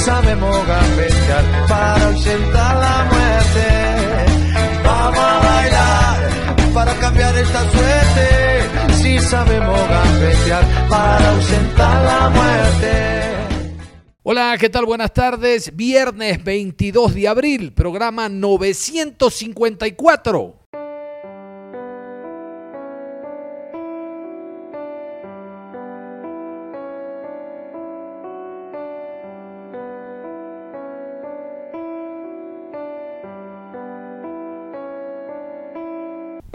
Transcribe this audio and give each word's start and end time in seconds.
Sabemos 0.00 0.66
gambetear 0.66 1.44
para 1.68 2.06
ausentar 2.06 2.76
la 2.76 3.04
muerte. 3.04 3.68
Vamos 4.84 5.18
a 5.18 5.40
bailar 5.40 6.30
para 6.74 6.94
cambiar 6.94 7.36
esta 7.36 7.70
suerte. 7.70 8.94
Si 8.94 9.18
sabemos 9.18 9.78
gambetear 9.88 10.64
para 10.88 11.30
ausentar 11.30 12.04
la 12.04 12.30
muerte. 12.30 13.20
Hola, 14.22 14.56
¿qué 14.58 14.70
tal? 14.70 14.86
Buenas 14.86 15.12
tardes. 15.12 15.76
Viernes 15.76 16.42
22 16.44 17.14
de 17.14 17.28
abril, 17.28 17.72
programa 17.72 18.28
954. 18.28 20.59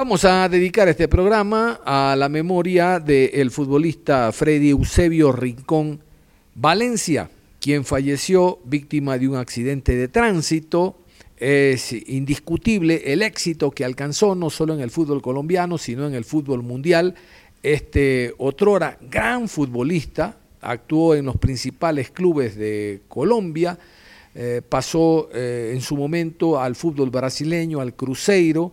Vamos 0.05 0.23
a 0.23 0.47
dedicar 0.47 0.87
este 0.87 1.07
programa 1.07 1.79
a 1.83 2.15
la 2.15 2.29
memoria 2.29 2.99
del 2.99 3.49
futbolista 3.49 4.31
Freddy 4.31 4.69
Eusebio 4.69 5.31
Rincón 5.31 5.99
Valencia, 6.53 7.31
quien 7.59 7.83
falleció 7.83 8.59
víctima 8.65 9.17
de 9.17 9.27
un 9.27 9.35
accidente 9.35 9.95
de 9.95 10.07
tránsito. 10.07 10.99
Es 11.37 11.91
indiscutible 11.91 13.01
el 13.11 13.23
éxito 13.23 13.71
que 13.71 13.83
alcanzó 13.83 14.35
no 14.35 14.51
solo 14.51 14.75
en 14.75 14.81
el 14.81 14.91
fútbol 14.91 15.23
colombiano, 15.23 15.79
sino 15.79 16.05
en 16.05 16.13
el 16.13 16.23
fútbol 16.23 16.61
mundial. 16.61 17.15
Este 17.63 18.31
otrora 18.37 18.99
gran 19.09 19.49
futbolista 19.49 20.37
actuó 20.61 21.15
en 21.15 21.25
los 21.25 21.37
principales 21.37 22.11
clubes 22.11 22.55
de 22.55 23.01
Colombia, 23.07 23.79
eh, 24.35 24.61
pasó 24.69 25.29
eh, 25.33 25.71
en 25.73 25.81
su 25.81 25.97
momento 25.97 26.61
al 26.61 26.75
fútbol 26.75 27.09
brasileño, 27.09 27.81
al 27.81 27.95
Cruzeiro, 27.95 28.71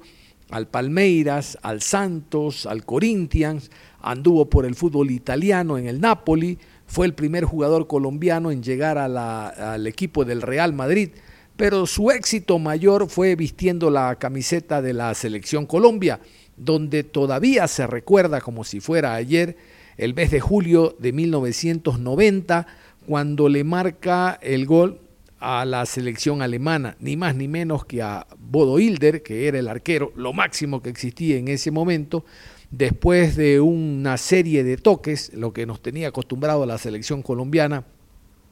al 0.52 0.68
Palmeiras, 0.68 1.58
al 1.62 1.80
Santos, 1.80 2.66
al 2.66 2.84
Corinthians, 2.84 3.70
anduvo 4.02 4.50
por 4.50 4.66
el 4.66 4.74
fútbol 4.74 5.10
italiano 5.10 5.78
en 5.78 5.86
el 5.86 6.00
Napoli, 6.00 6.58
fue 6.86 7.06
el 7.06 7.14
primer 7.14 7.44
jugador 7.44 7.86
colombiano 7.86 8.50
en 8.50 8.62
llegar 8.62 8.98
al 8.98 9.86
equipo 9.86 10.26
del 10.26 10.42
Real 10.42 10.74
Madrid, 10.74 11.10
pero 11.56 11.86
su 11.86 12.10
éxito 12.10 12.58
mayor 12.58 13.08
fue 13.08 13.34
vistiendo 13.34 13.90
la 13.90 14.16
camiseta 14.16 14.82
de 14.82 14.92
la 14.92 15.14
selección 15.14 15.64
Colombia, 15.64 16.20
donde 16.58 17.02
todavía 17.02 17.66
se 17.66 17.86
recuerda 17.86 18.42
como 18.42 18.62
si 18.62 18.80
fuera 18.80 19.14
ayer 19.14 19.56
el 19.96 20.12
mes 20.12 20.30
de 20.30 20.40
julio 20.40 20.96
de 20.98 21.12
1990, 21.12 22.66
cuando 23.06 23.48
le 23.48 23.64
marca 23.64 24.38
el 24.42 24.66
gol 24.66 25.00
a 25.42 25.64
la 25.64 25.84
selección 25.86 26.40
alemana, 26.40 26.96
ni 27.00 27.16
más 27.16 27.34
ni 27.34 27.48
menos 27.48 27.84
que 27.84 28.00
a 28.00 28.26
Bodo 28.38 28.78
Hilder, 28.78 29.22
que 29.22 29.48
era 29.48 29.58
el 29.58 29.66
arquero, 29.66 30.12
lo 30.14 30.32
máximo 30.32 30.80
que 30.80 30.88
existía 30.88 31.36
en 31.36 31.48
ese 31.48 31.72
momento, 31.72 32.24
después 32.70 33.34
de 33.36 33.60
una 33.60 34.16
serie 34.18 34.62
de 34.62 34.76
toques, 34.76 35.32
lo 35.34 35.52
que 35.52 35.66
nos 35.66 35.82
tenía 35.82 36.08
acostumbrado 36.08 36.62
a 36.62 36.66
la 36.66 36.78
selección 36.78 37.22
colombiana 37.22 37.84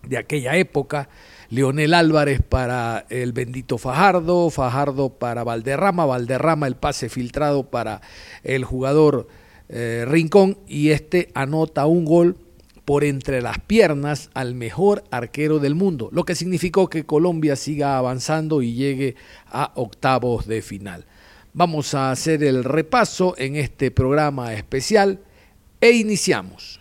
de 0.07 0.19
aquella 0.19 0.57
época, 0.57 1.09
Leonel 1.49 1.95
Álvarez 1.95 2.41
para 2.43 3.07
el 3.09 3.33
bendito 3.33 3.79
Fajardo, 3.79 4.51
Fajardo 4.51 5.11
para 5.11 5.45
Valderrama, 5.45 6.07
Valderrama 6.07 6.67
el 6.67 6.75
pase 6.75 7.09
filtrado 7.09 7.71
para 7.71 8.01
el 8.43 8.65
jugador 8.65 9.29
eh, 9.69 10.05
Rincón 10.09 10.59
y 10.67 10.91
este 10.91 11.31
anota 11.35 11.87
un 11.87 12.05
gol 12.05 12.37
por 12.85 13.05
entre 13.05 13.43
las 13.43 13.59
piernas 13.59 14.31
al 14.35 14.55
mejor 14.55 15.05
arquero 15.11 15.59
del 15.59 15.75
mundo, 15.75 16.09
lo 16.13 16.25
que 16.25 16.35
significó 16.35 16.89
que 16.89 17.05
Colombia 17.05 17.57
siga 17.57 17.99
avanzando 17.99 18.63
y 18.63 18.75
llegue 18.75 19.17
a 19.51 19.73
octavos 19.75 20.47
de 20.47 20.63
final. 20.63 21.05
Vamos 21.53 21.95
a 21.95 22.11
hacer 22.11 22.45
el 22.45 22.63
repaso 22.65 23.35
en 23.37 23.57
este 23.57 23.91
programa 23.91 24.55
especial 24.55 25.21
e 25.81 25.91
iniciamos. 25.91 26.81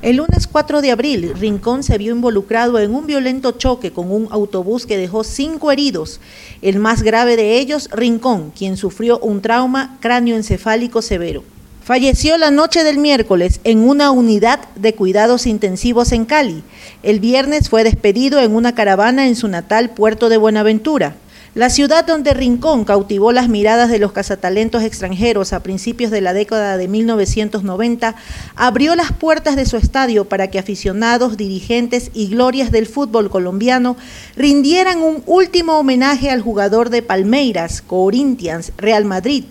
El 0.00 0.16
lunes 0.16 0.46
4 0.46 0.80
de 0.80 0.92
abril, 0.92 1.34
Rincón 1.34 1.82
se 1.82 1.98
vio 1.98 2.14
involucrado 2.14 2.78
en 2.78 2.94
un 2.94 3.06
violento 3.06 3.50
choque 3.52 3.92
con 3.92 4.12
un 4.12 4.28
autobús 4.30 4.86
que 4.86 4.96
dejó 4.96 5.24
cinco 5.24 5.72
heridos. 5.72 6.20
El 6.62 6.78
más 6.78 7.02
grave 7.02 7.36
de 7.36 7.58
ellos, 7.58 7.90
Rincón, 7.90 8.52
quien 8.56 8.76
sufrió 8.76 9.18
un 9.18 9.42
trauma 9.42 9.98
cráneoencefálico 10.00 11.02
severo. 11.02 11.42
Falleció 11.88 12.36
la 12.36 12.50
noche 12.50 12.84
del 12.84 12.98
miércoles 12.98 13.60
en 13.64 13.78
una 13.78 14.10
unidad 14.10 14.60
de 14.74 14.94
cuidados 14.94 15.46
intensivos 15.46 16.12
en 16.12 16.26
Cali. 16.26 16.62
El 17.02 17.18
viernes 17.18 17.70
fue 17.70 17.82
despedido 17.82 18.40
en 18.40 18.54
una 18.54 18.74
caravana 18.74 19.26
en 19.26 19.34
su 19.34 19.48
natal 19.48 19.88
puerto 19.88 20.28
de 20.28 20.36
Buenaventura. 20.36 21.16
La 21.54 21.70
ciudad 21.70 22.04
donde 22.04 22.34
Rincón 22.34 22.84
cautivó 22.84 23.32
las 23.32 23.48
miradas 23.48 23.88
de 23.88 23.98
los 23.98 24.12
cazatalentos 24.12 24.82
extranjeros 24.82 25.54
a 25.54 25.62
principios 25.62 26.10
de 26.10 26.20
la 26.20 26.34
década 26.34 26.76
de 26.76 26.88
1990 26.88 28.14
abrió 28.54 28.94
las 28.94 29.12
puertas 29.12 29.56
de 29.56 29.64
su 29.64 29.78
estadio 29.78 30.28
para 30.28 30.48
que 30.50 30.58
aficionados, 30.58 31.38
dirigentes 31.38 32.10
y 32.12 32.28
glorias 32.28 32.70
del 32.70 32.84
fútbol 32.84 33.30
colombiano 33.30 33.96
rindieran 34.36 35.00
un 35.00 35.22
último 35.24 35.78
homenaje 35.78 36.28
al 36.28 36.42
jugador 36.42 36.90
de 36.90 37.00
Palmeiras, 37.00 37.80
Corinthians, 37.80 38.72
Real 38.76 39.06
Madrid, 39.06 39.44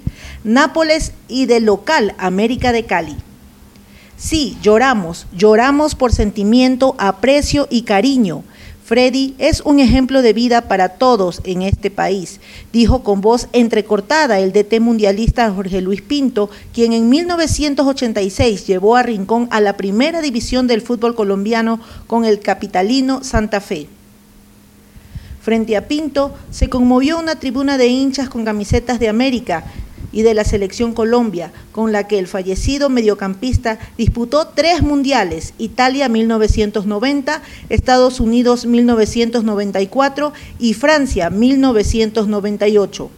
Nápoles 0.48 1.12
y 1.28 1.46
del 1.46 1.66
local 1.66 2.16
América 2.18 2.72
de 2.72 2.86
Cali. 2.86 3.18
Sí, 4.16 4.58
lloramos, 4.62 5.28
lloramos 5.36 5.94
por 5.94 6.14
sentimiento, 6.14 6.96
aprecio 7.00 7.68
y 7.70 7.82
cariño. 7.82 8.46
Freddy 8.86 9.36
es 9.40 9.60
un 9.60 9.80
ejemplo 9.80 10.22
de 10.22 10.32
vida 10.32 10.70
para 10.70 10.88
todos 10.88 11.42
en 11.44 11.64
este 11.64 11.92
país, 11.92 12.40
dijo 12.72 13.04
con 13.04 13.20
voz 13.20 13.50
entrecortada 13.52 14.40
el 14.40 14.54
DT 14.54 14.80
mundialista 14.80 15.52
Jorge 15.52 15.82
Luis 15.82 16.02
Pinto, 16.02 16.50
quien 16.74 16.94
en 16.94 17.10
1986 17.10 18.66
llevó 18.68 18.96
a 18.96 19.04
Rincón 19.04 19.50
a 19.52 19.60
la 19.60 19.76
primera 19.76 20.22
división 20.22 20.66
del 20.68 20.82
fútbol 20.82 21.14
colombiano 21.14 21.82
con 22.08 22.24
el 22.24 22.40
capitalino 22.40 23.22
Santa 23.22 23.60
Fe. 23.60 23.90
Frente 25.42 25.76
a 25.76 25.90
Pinto 25.90 26.34
se 26.52 26.70
conmovió 26.70 27.20
una 27.20 27.36
tribuna 27.36 27.78
de 27.78 27.88
hinchas 27.88 28.30
con 28.30 28.46
camisetas 28.46 29.00
de 29.00 29.10
América 29.10 29.66
y 30.18 30.24
de 30.24 30.34
la 30.34 30.44
selección 30.44 30.94
Colombia, 30.94 31.52
con 31.72 31.92
la 31.92 32.08
que 32.08 32.18
el 32.18 32.26
fallecido 32.26 32.90
mediocampista 32.90 33.78
disputó 34.00 34.48
tres 34.48 34.82
mundiales, 34.82 35.54
Italia 35.60 36.10
1990, 36.10 37.44
Estados 37.70 38.20
Unidos 38.20 38.66
1994 38.66 40.34
y 40.58 40.74
Francia 40.74 41.30
1998. 41.30 43.12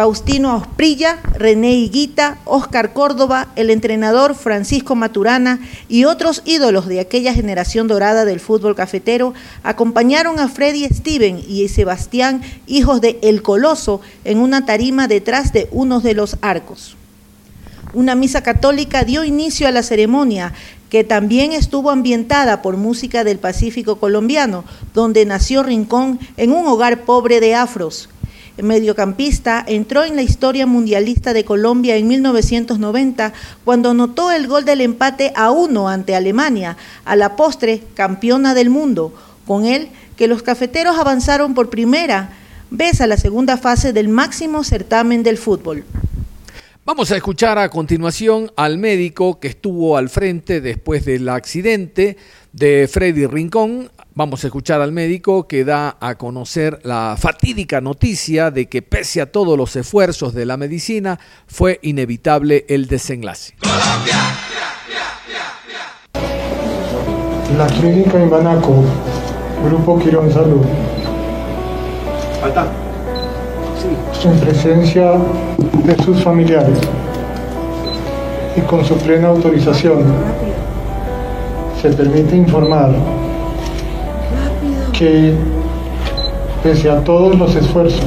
Faustino 0.00 0.56
Osprilla, 0.56 1.18
René 1.34 1.74
Higuita, 1.74 2.38
Óscar 2.46 2.94
Córdoba, 2.94 3.48
el 3.54 3.68
entrenador 3.68 4.34
Francisco 4.34 4.94
Maturana 4.94 5.60
y 5.90 6.04
otros 6.04 6.40
ídolos 6.46 6.86
de 6.86 7.00
aquella 7.00 7.34
generación 7.34 7.86
dorada 7.86 8.24
del 8.24 8.40
fútbol 8.40 8.74
cafetero 8.74 9.34
acompañaron 9.62 10.38
a 10.38 10.48
Freddy 10.48 10.86
Steven 10.86 11.44
y 11.46 11.68
Sebastián, 11.68 12.40
hijos 12.66 13.02
de 13.02 13.18
El 13.20 13.42
Coloso, 13.42 14.00
en 14.24 14.38
una 14.38 14.64
tarima 14.64 15.06
detrás 15.06 15.52
de 15.52 15.68
uno 15.70 16.00
de 16.00 16.14
los 16.14 16.38
arcos. 16.40 16.96
Una 17.92 18.14
misa 18.14 18.42
católica 18.42 19.04
dio 19.04 19.22
inicio 19.22 19.68
a 19.68 19.70
la 19.70 19.82
ceremonia, 19.82 20.54
que 20.88 21.04
también 21.04 21.52
estuvo 21.52 21.90
ambientada 21.90 22.62
por 22.62 22.78
música 22.78 23.22
del 23.22 23.38
Pacífico 23.38 23.96
colombiano, 23.96 24.64
donde 24.94 25.26
nació 25.26 25.62
Rincón 25.62 26.18
en 26.38 26.52
un 26.52 26.66
hogar 26.66 27.02
pobre 27.02 27.40
de 27.40 27.54
afros 27.54 28.08
mediocampista, 28.62 29.64
entró 29.66 30.04
en 30.04 30.16
la 30.16 30.22
historia 30.22 30.66
mundialista 30.66 31.32
de 31.32 31.44
Colombia 31.44 31.96
en 31.96 32.08
1990 32.08 33.32
cuando 33.64 33.90
anotó 33.90 34.30
el 34.30 34.46
gol 34.46 34.64
del 34.64 34.80
empate 34.80 35.32
a 35.36 35.50
uno 35.50 35.88
ante 35.88 36.14
Alemania, 36.14 36.76
a 37.04 37.16
la 37.16 37.36
postre 37.36 37.82
campeona 37.94 38.54
del 38.54 38.70
mundo. 38.70 39.12
Con 39.46 39.64
él 39.64 39.88
que 40.16 40.28
los 40.28 40.42
cafeteros 40.42 40.98
avanzaron 40.98 41.54
por 41.54 41.70
primera 41.70 42.30
vez 42.70 43.00
a 43.00 43.06
la 43.06 43.16
segunda 43.16 43.56
fase 43.56 43.92
del 43.92 44.08
máximo 44.08 44.64
certamen 44.64 45.22
del 45.22 45.38
fútbol. 45.38 45.84
Vamos 46.84 47.10
a 47.12 47.16
escuchar 47.16 47.58
a 47.58 47.68
continuación 47.68 48.50
al 48.56 48.78
médico 48.78 49.38
que 49.38 49.48
estuvo 49.48 49.96
al 49.96 50.08
frente 50.08 50.60
después 50.60 51.04
del 51.04 51.28
accidente 51.28 52.16
de 52.52 52.88
Freddy 52.90 53.26
Rincón. 53.26 53.90
Vamos 54.20 54.44
a 54.44 54.48
escuchar 54.48 54.82
al 54.82 54.92
médico 54.92 55.48
que 55.48 55.64
da 55.64 55.96
a 55.98 56.16
conocer 56.16 56.80
la 56.82 57.16
fatídica 57.18 57.80
noticia 57.80 58.50
de 58.50 58.68
que 58.68 58.82
pese 58.82 59.22
a 59.22 59.32
todos 59.32 59.56
los 59.56 59.74
esfuerzos 59.76 60.34
de 60.34 60.44
la 60.44 60.58
medicina 60.58 61.18
fue 61.46 61.78
inevitable 61.80 62.66
el 62.68 62.86
desenlace. 62.86 63.54
La 67.56 67.66
clínica 67.66 68.20
Imbanaco, 68.20 68.84
Grupo 69.64 69.98
Quirón 69.98 70.30
Salud. 70.30 70.66
En 74.22 74.40
presencia 74.40 75.12
de 75.82 76.04
sus 76.04 76.22
familiares 76.22 76.78
y 78.54 78.60
con 78.60 78.84
su 78.84 78.98
plena 78.98 79.28
autorización, 79.28 80.04
se 81.80 81.88
permite 81.88 82.36
informar 82.36 83.19
que 85.00 85.32
pese 86.62 86.90
a 86.90 87.02
todos 87.02 87.34
los 87.34 87.56
esfuerzos 87.56 88.04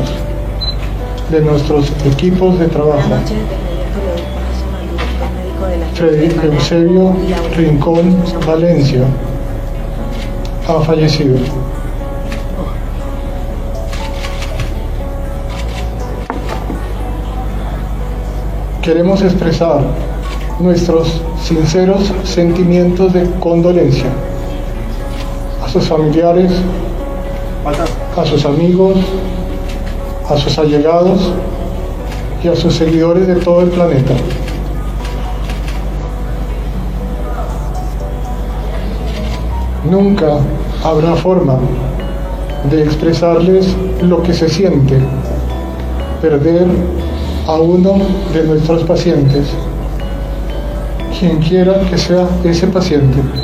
de 1.31 1.41
nuestros 1.41 1.91
equipos 2.05 2.59
de 2.59 2.67
trabajo, 2.67 3.09
Freddy 5.95 6.29
Eusebio 6.45 7.15
Rincón 7.57 8.15
Valencia 8.45 9.05
ha 10.67 10.81
fallecido. 10.81 11.37
Queremos 18.83 19.23
expresar 19.23 19.81
nuestros 20.59 21.23
sinceros 21.41 22.13
sentimientos 22.23 23.13
de 23.13 23.27
condolencia 23.39 24.11
sus 25.73 25.87
familiares, 25.87 26.51
a 28.15 28.25
sus 28.27 28.45
amigos, 28.45 28.95
a 30.29 30.37
sus 30.37 30.59
allegados 30.59 31.31
y 32.43 32.47
a 32.47 32.55
sus 32.55 32.75
seguidores 32.75 33.25
de 33.25 33.37
todo 33.37 33.61
el 33.61 33.69
planeta. 33.69 34.13
Nunca 39.89 40.37
habrá 40.83 41.15
forma 41.15 41.57
de 42.69 42.83
expresarles 42.83 43.75
lo 44.03 44.21
que 44.21 44.33
se 44.33 44.49
siente 44.49 44.99
perder 46.21 46.67
a 47.47 47.55
uno 47.55 47.97
de 48.31 48.43
nuestros 48.43 48.83
pacientes, 48.83 49.47
quien 51.19 51.39
quiera 51.39 51.81
que 51.89 51.97
sea 51.97 52.27
ese 52.43 52.67
paciente. 52.67 53.42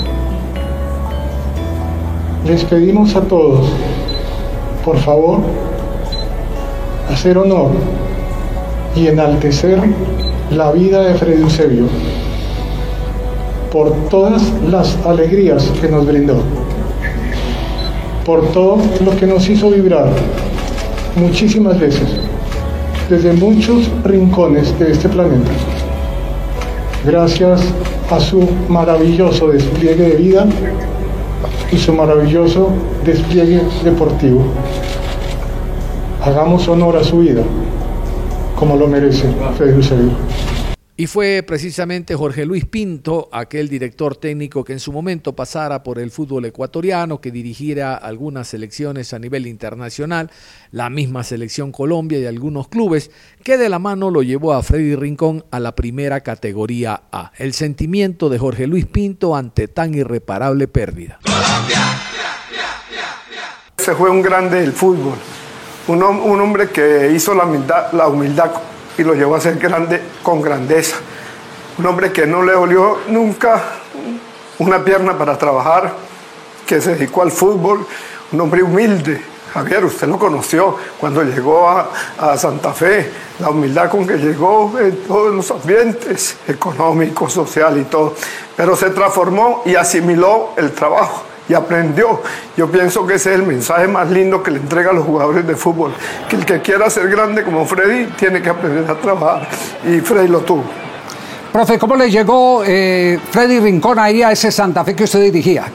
Les 2.50 2.64
pedimos 2.64 3.16
a 3.16 3.22
todos, 3.22 3.68
por 4.84 4.98
favor, 4.98 5.38
hacer 7.08 7.38
honor 7.38 7.70
y 8.96 9.06
enaltecer 9.06 9.80
la 10.50 10.72
vida 10.72 11.04
de 11.04 11.14
Freddy 11.14 11.44
Eusebio 11.44 11.86
por 13.72 13.94
todas 14.10 14.42
las 14.68 14.98
alegrías 15.06 15.64
que 15.80 15.90
nos 15.90 16.08
brindó, 16.08 16.42
por 18.26 18.48
todo 18.48 18.80
lo 19.06 19.16
que 19.16 19.28
nos 19.28 19.48
hizo 19.48 19.70
vibrar 19.70 20.10
muchísimas 21.18 21.80
veces, 21.80 22.10
desde 23.12 23.32
muchos 23.34 23.92
rincones 24.04 24.78
de 24.80 24.92
este 24.92 25.08
planeta, 25.08 25.52
gracias 27.06 27.62
a 28.10 28.20
su 28.20 28.50
maravilloso 28.68 29.50
despliegue 29.50 30.10
de 30.10 30.16
vida 30.16 30.48
y 31.72 31.78
su 31.78 31.94
maravilloso 31.94 32.70
despliegue 33.06 33.62
deportivo. 33.84 34.44
Hagamos 36.24 36.68
honor 36.68 36.98
a 36.98 37.04
su 37.04 37.20
vida, 37.20 37.44
como 38.58 38.76
lo 38.76 38.88
merece 38.88 39.28
Freddy 39.58 39.74
Eusebio. 39.74 40.12
Y 41.00 41.08
fue 41.08 41.44
precisamente 41.48 42.14
Jorge 42.14 42.46
Luis 42.46 42.66
Pinto, 42.66 43.30
aquel 43.32 43.70
director 43.70 44.18
técnico 44.18 44.66
que 44.66 44.74
en 44.74 44.82
su 44.82 44.92
momento 44.92 45.34
pasara 45.34 45.82
por 45.82 45.98
el 45.98 46.12
fútbol 46.12 46.44
ecuatoriano, 46.44 47.22
que 47.22 47.32
dirigiera 47.32 47.96
algunas 47.96 48.50
selecciones 48.50 49.14
a 49.14 49.20
nivel 49.20 49.48
internacional, 49.48 50.30
la 50.74 50.90
misma 50.90 51.24
selección 51.24 51.72
Colombia 51.72 52.20
y 52.20 52.26
algunos 52.26 52.68
clubes, 52.68 53.12
que 53.46 53.58
de 53.58 53.70
la 53.70 53.80
mano 53.80 54.12
lo 54.12 54.24
llevó 54.24 54.52
a 54.52 54.62
Freddy 54.62 54.98
Rincón 54.98 55.46
a 55.52 55.62
la 55.62 55.74
primera 55.74 56.20
categoría 56.20 57.04
A. 57.14 57.32
El 57.38 57.54
sentimiento 57.54 58.28
de 58.28 58.38
Jorge 58.38 58.68
Luis 58.68 58.86
Pinto 58.86 59.38
ante 59.38 59.70
tan 59.70 59.96
irreparable 59.96 60.68
pérdida. 60.68 61.20
Se 63.78 63.96
fue 63.96 64.10
un 64.10 64.22
grande 64.22 64.60
del 64.60 64.74
fútbol, 64.74 65.16
un, 65.88 66.04
hombre 66.04 66.72
que 66.72 67.10
hizo 67.16 67.34
la 67.34 67.46
humildad 68.06 68.52
y 69.00 69.04
lo 69.04 69.14
llevó 69.14 69.36
a 69.36 69.40
ser 69.40 69.58
grande 69.58 70.02
con 70.22 70.42
grandeza. 70.42 70.98
Un 71.78 71.86
hombre 71.86 72.12
que 72.12 72.28
no 72.28 72.44
le 72.44 72.52
dolió 72.52 73.00
nunca 73.08 73.64
una 74.58 74.84
pierna 74.84 75.18
para 75.18 75.38
trabajar, 75.38 75.94
que 76.68 76.82
se 76.82 76.96
dedicó 76.96 77.22
al 77.22 77.32
fútbol, 77.32 77.88
un 78.34 78.42
hombre 78.42 78.62
humilde. 78.62 79.24
Javier, 79.54 79.86
usted 79.86 80.06
lo 80.06 80.20
conoció 80.20 80.76
cuando 81.00 81.24
llegó 81.24 81.70
a, 81.70 81.90
a 82.20 82.38
Santa 82.38 82.74
Fe, 82.74 83.10
la 83.40 83.50
humildad 83.50 83.90
con 83.90 84.06
que 84.06 84.18
llegó 84.18 84.78
en 84.78 84.98
todos 85.08 85.34
los 85.34 85.50
ambientes, 85.50 86.36
económico, 86.46 87.30
social 87.30 87.78
y 87.80 87.86
todo, 87.86 88.16
pero 88.56 88.76
se 88.76 88.90
transformó 88.90 89.64
y 89.66 89.76
asimiló 89.76 90.50
el 90.58 90.74
trabajo 90.74 91.29
y 91.50 91.54
aprendió. 91.56 92.22
Yo 92.56 92.70
pienso 92.70 93.06
que 93.06 93.16
ese 93.16 93.32
es 93.32 93.40
el 93.40 93.46
mensaje 93.46 93.88
más 93.88 94.10
lindo 94.10 94.42
que 94.42 94.52
le 94.52 94.60
entrega 94.60 94.92
a 94.92 94.94
los 94.94 95.04
jugadores 95.04 95.46
de 95.46 95.56
fútbol, 95.56 95.92
que 96.30 96.36
el 96.38 96.46
que 96.46 96.62
quiera 96.62 96.90
ser 96.90 97.10
grande 97.10 97.44
como 97.44 97.66
Freddy 97.66 98.06
tiene 98.18 98.42
que 98.42 98.50
aprender 98.50 98.90
a 98.90 98.96
trabajar 98.96 99.48
y 99.84 100.00
Freddy 100.00 100.28
lo 100.28 100.42
tuvo. 100.42 100.64
Profe, 101.52 101.80
¿cómo 101.80 101.96
le 101.96 102.12
llegó 102.12 102.64
eh, 102.64 103.20
Freddy 103.32 103.60
Rincón 103.60 103.98
ahí 103.98 104.22
a 104.22 104.32
ese 104.32 104.52
Santa 104.52 104.86
Fe 104.86 104.96
que 104.96 105.06
usted 105.06 105.24
dirigía? 105.24 105.66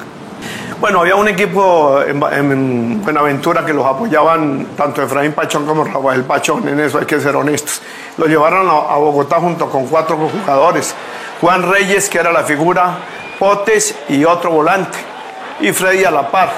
Bueno, 0.80 1.00
había 1.00 1.16
un 1.16 1.26
equipo 1.26 2.00
en, 2.02 2.22
en, 2.22 3.02
Buenaventura 3.02 3.64
que 3.64 3.72
los 3.72 3.84
apoyaban 3.84 4.68
tanto 4.76 5.02
Efraín 5.02 5.32
Pachón 5.32 5.66
como 5.66 5.82
Rafael 5.82 6.22
Pachón, 6.22 6.68
en 6.68 6.78
eso 6.78 6.98
hay 6.98 7.06
que 7.06 7.18
ser 7.18 7.34
honestos. 7.34 7.80
Lo 8.18 8.26
llevaron 8.26 8.68
a, 8.68 8.94
a 8.94 8.96
Bogotá 8.98 9.40
junto 9.40 9.68
con 9.68 9.86
cuatro 9.86 10.16
jugadores. 10.16 10.94
Juan 11.40 11.62
Reyes, 11.62 12.08
que 12.08 12.18
era 12.18 12.30
la 12.30 12.44
figura, 12.44 12.98
Potes 13.38 13.96
y 14.08 14.24
otro 14.24 14.50
volante 14.50 15.13
y 15.60 15.72
Freddy 15.72 16.04
a 16.04 16.10
la 16.10 16.30
par. 16.30 16.50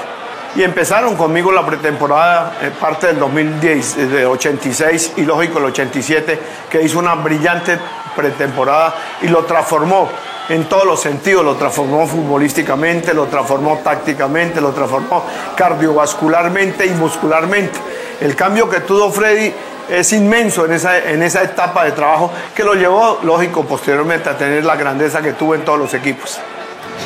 Y 0.55 0.63
empezaron 0.63 1.15
conmigo 1.15 1.51
la 1.51 1.65
pretemporada, 1.65 2.57
eh, 2.61 2.71
parte 2.79 3.07
del 3.07 3.19
2010, 3.19 4.11
de 4.11 4.25
86 4.25 5.13
y 5.17 5.21
lógico 5.21 5.59
el 5.59 5.65
87, 5.65 6.39
que 6.69 6.81
hizo 6.81 6.97
una 6.97 7.15
brillante 7.15 7.77
pretemporada 8.15 8.95
y 9.21 9.27
lo 9.27 9.45
transformó 9.45 10.09
en 10.49 10.65
todos 10.65 10.85
los 10.85 11.01
sentidos, 11.01 11.43
lo 11.43 11.55
transformó 11.55 12.07
futbolísticamente, 12.07 13.13
lo 13.13 13.25
transformó 13.25 13.81
tácticamente, 13.83 14.61
lo 14.61 14.71
transformó 14.71 15.25
cardiovascularmente 15.55 16.85
y 16.85 16.91
muscularmente. 16.91 17.77
El 18.21 18.35
cambio 18.35 18.69
que 18.69 18.79
tuvo 18.79 19.11
Freddy 19.11 19.53
es 19.89 20.11
inmenso 20.13 20.65
en 20.65 20.73
esa, 20.73 20.97
en 20.97 21.21
esa 21.21 21.43
etapa 21.43 21.85
de 21.85 21.91
trabajo 21.91 22.31
que 22.55 22.63
lo 22.63 22.73
llevó, 22.73 23.19
lógico, 23.23 23.63
posteriormente 23.65 24.29
a 24.29 24.37
tener 24.37 24.65
la 24.65 24.75
grandeza 24.75 25.21
que 25.21 25.33
tuvo 25.33 25.53
en 25.53 25.63
todos 25.63 25.77
los 25.77 25.93
equipos. 25.93 26.39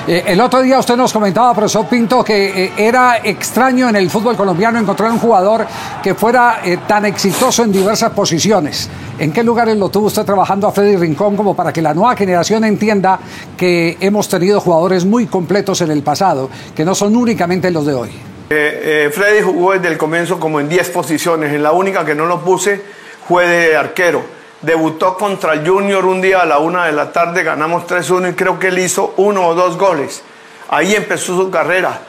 Eh, 0.08 0.24
el 0.28 0.42
otro 0.42 0.62
día 0.62 0.80
usted 0.80 0.96
nos 0.96 1.14
comentaba, 1.14 1.54
profesor 1.54 1.88
Pinto, 1.88 2.24
que 2.24 2.66
eh, 2.66 2.72
era 2.78 3.20
extraño 3.24 3.90
en 3.90 3.96
el 3.96 4.10
fútbol 4.10 4.36
colombiano 4.36 4.80
encontrar 4.80 5.12
un 5.12 5.20
jugador 5.20 5.66
que 6.02 6.16
fuera 6.16 6.62
eh, 6.64 6.80
tan 6.88 7.06
exitoso 7.06 7.64
en 7.64 7.72
diversas 7.72 8.12
posiciones. 8.12 8.90
¿En 9.20 9.32
qué 9.32 9.44
lugares 9.44 9.78
lo 9.78 9.90
tuvo 9.90 10.08
usted 10.08 10.24
trabajando 10.24 10.68
a 10.68 10.72
Freddy 10.72 10.96
Rincón 10.96 11.36
como 11.36 11.56
para 11.56 11.72
que 11.72 11.82
la 11.82 11.94
nueva 11.94 12.16
generación 12.16 12.64
entienda 12.64 13.20
que 13.56 13.98
hemos 14.00 14.28
tenido 14.28 14.60
jugadores 14.60 15.06
muy 15.06 15.28
completos 15.28 15.82
en 15.82 15.92
el 15.92 16.02
pasado, 16.02 16.50
que 16.76 16.84
no 16.84 16.96
son 16.96 17.16
únicamente 17.16 17.70
los 17.70 17.86
de 17.86 17.94
hoy? 17.94 18.10
Freddy 18.50 19.42
jugó 19.42 19.72
desde 19.74 19.88
el 19.88 19.98
comienzo 19.98 20.38
como 20.38 20.60
en 20.60 20.68
10 20.68 20.90
posiciones. 20.90 21.54
En 21.54 21.64
la 21.64 21.72
única 21.72 22.04
que 22.04 22.16
no 22.16 22.26
lo 22.26 22.42
puse 22.42 22.82
fue 23.26 23.48
de 23.48 23.78
arquero 23.78 24.41
debutó 24.62 25.16
contra 25.16 25.54
el 25.54 25.68
Junior 25.68 26.06
un 26.06 26.22
día 26.22 26.42
a 26.42 26.46
la 26.46 26.60
una 26.60 26.86
de 26.86 26.92
la 26.92 27.12
tarde, 27.12 27.44
ganamos 27.44 27.88
3-1 27.88 28.32
y 28.32 28.34
creo 28.34 28.60
que 28.60 28.68
él 28.68 28.80
hizo 28.80 29.14
uno 29.18 29.48
o 29.48 29.56
dos 29.56 29.78
goles. 29.78 30.24
Ahí 30.70 30.96
empezó 30.96 31.36
su 31.36 31.50
carrera 31.50 32.00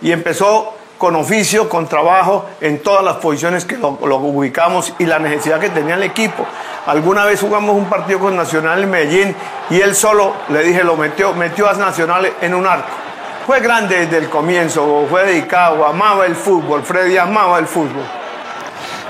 y 0.00 0.12
empezó 0.12 0.74
con 0.98 1.14
oficio, 1.16 1.68
con 1.68 1.86
trabajo 1.86 2.46
en 2.60 2.82
todas 2.82 3.04
las 3.04 3.16
posiciones 3.16 3.64
que 3.64 3.76
lo, 3.76 3.90
ubicamos 3.90 4.94
y 4.98 5.04
la 5.04 5.18
necesidad 5.18 5.60
que 5.60 5.68
tenía 5.68 5.94
el 5.94 6.02
equipo. 6.02 6.46
Alguna 6.86 7.24
vez 7.24 7.40
jugamos 7.40 7.76
un 7.76 7.86
partido 7.86 8.20
con 8.20 8.36
Nacional 8.36 8.82
en 8.82 8.90
Medellín 8.90 9.36
y 9.68 9.80
él 9.80 9.94
solo, 9.94 10.34
le 10.48 10.62
dije, 10.62 10.84
lo 10.84 10.96
metió, 10.96 11.34
metió 11.34 11.68
a 11.68 11.74
Nacional 11.74 12.32
en 12.40 12.54
un 12.54 12.66
arco. 12.66 12.88
fue 13.46 13.60
grande 13.60 14.06
desde 14.06 14.18
el 14.18 14.30
comienzo, 14.30 15.06
fue 15.10 15.24
dedicado, 15.24 15.84
amaba 15.84 16.26
el 16.26 16.34
fútbol, 16.34 16.82
Freddy 16.82 17.16
amaba 17.16 17.58
el 17.58 17.66
fútbol. 17.66 18.04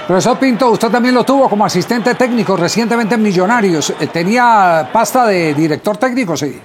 Profesor 0.06 0.38
Pinto, 0.38 0.70
usted 0.70 0.88
también 0.88 1.16
lo 1.16 1.24
tuvo 1.24 1.48
como 1.48 1.66
asistente 1.66 2.14
técnico 2.14 2.56
recientemente 2.56 3.16
en 3.16 3.22
Millonarios. 3.22 3.92
Eh, 3.98 4.06
¿Tenía 4.06 4.88
pasta 4.92 5.26
de 5.26 5.52
director 5.52 5.96
técnico? 5.96 6.36
Sí. 6.36 6.60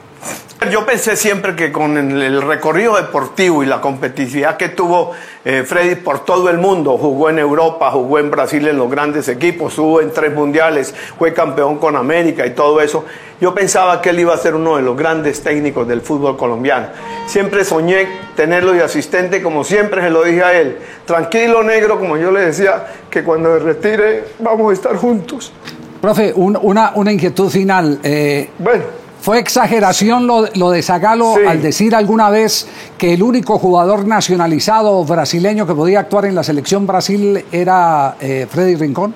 Yo 0.69 0.85
pensé 0.85 1.15
siempre 1.15 1.55
que 1.55 1.71
con 1.71 1.97
el 1.97 2.39
recorrido 2.43 2.95
deportivo 2.95 3.63
y 3.63 3.65
la 3.65 3.81
competitividad 3.81 4.57
que 4.57 4.69
tuvo 4.69 5.11
eh, 5.43 5.63
Freddy 5.65 5.95
por 5.95 6.23
todo 6.23 6.51
el 6.51 6.59
mundo, 6.59 6.99
jugó 6.99 7.31
en 7.31 7.39
Europa, 7.39 7.89
jugó 7.89 8.19
en 8.19 8.29
Brasil 8.29 8.67
en 8.67 8.77
los 8.77 8.89
grandes 8.89 9.27
equipos, 9.27 9.71
estuvo 9.71 10.01
en 10.01 10.11
tres 10.11 10.31
mundiales, 10.35 10.93
fue 11.17 11.33
campeón 11.33 11.79
con 11.79 11.95
América 11.95 12.45
y 12.45 12.51
todo 12.51 12.79
eso, 12.79 13.05
yo 13.41 13.55
pensaba 13.55 14.03
que 14.03 14.11
él 14.11 14.19
iba 14.19 14.35
a 14.35 14.37
ser 14.37 14.53
uno 14.53 14.75
de 14.75 14.83
los 14.83 14.95
grandes 14.95 15.41
técnicos 15.41 15.87
del 15.87 16.01
fútbol 16.01 16.37
colombiano. 16.37 16.89
Siempre 17.25 17.65
soñé 17.65 18.07
tenerlo 18.35 18.73
de 18.73 18.83
asistente, 18.83 19.41
como 19.41 19.63
siempre 19.63 20.03
se 20.03 20.11
lo 20.11 20.23
dije 20.23 20.43
a 20.43 20.53
él. 20.53 20.77
Tranquilo, 21.05 21.63
negro, 21.63 21.97
como 21.97 22.17
yo 22.17 22.29
le 22.29 22.41
decía, 22.41 22.85
que 23.09 23.23
cuando 23.23 23.49
me 23.49 23.59
retire 23.59 24.25
vamos 24.37 24.69
a 24.69 24.73
estar 24.73 24.95
juntos. 24.95 25.51
Profe, 25.99 26.31
una, 26.35 26.91
una 26.93 27.11
inquietud 27.11 27.49
final. 27.49 27.99
Eh, 28.03 28.51
bueno 28.59 29.00
¿Fue 29.21 29.37
exageración 29.37 30.25
lo, 30.25 30.71
de 30.71 30.81
Zagalo 30.81 31.35
al 31.47 31.61
decir 31.61 31.93
alguna 31.93 32.31
vez 32.31 32.67
que 32.97 33.13
el 33.13 33.21
único 33.21 33.59
jugador 33.59 34.07
nacionalizado 34.07 35.05
brasileño 35.05 35.67
que 35.67 35.75
podía 35.75 35.99
actuar 35.99 36.25
en 36.25 36.33
la 36.33 36.41
selección 36.41 36.87
Brasil 36.87 37.45
era 37.51 38.15
eh, 38.19 38.47
Freddy 38.49 38.75
Rincón? 38.77 39.13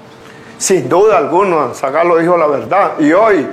Sin 0.60 0.88
duda 0.88 1.18
alguna, 1.18 1.74
Zagalo 1.74 2.18
dijo 2.18 2.38
la 2.38 2.46
verdad. 2.46 3.00
Y 3.00 3.14
hoy, 3.14 3.48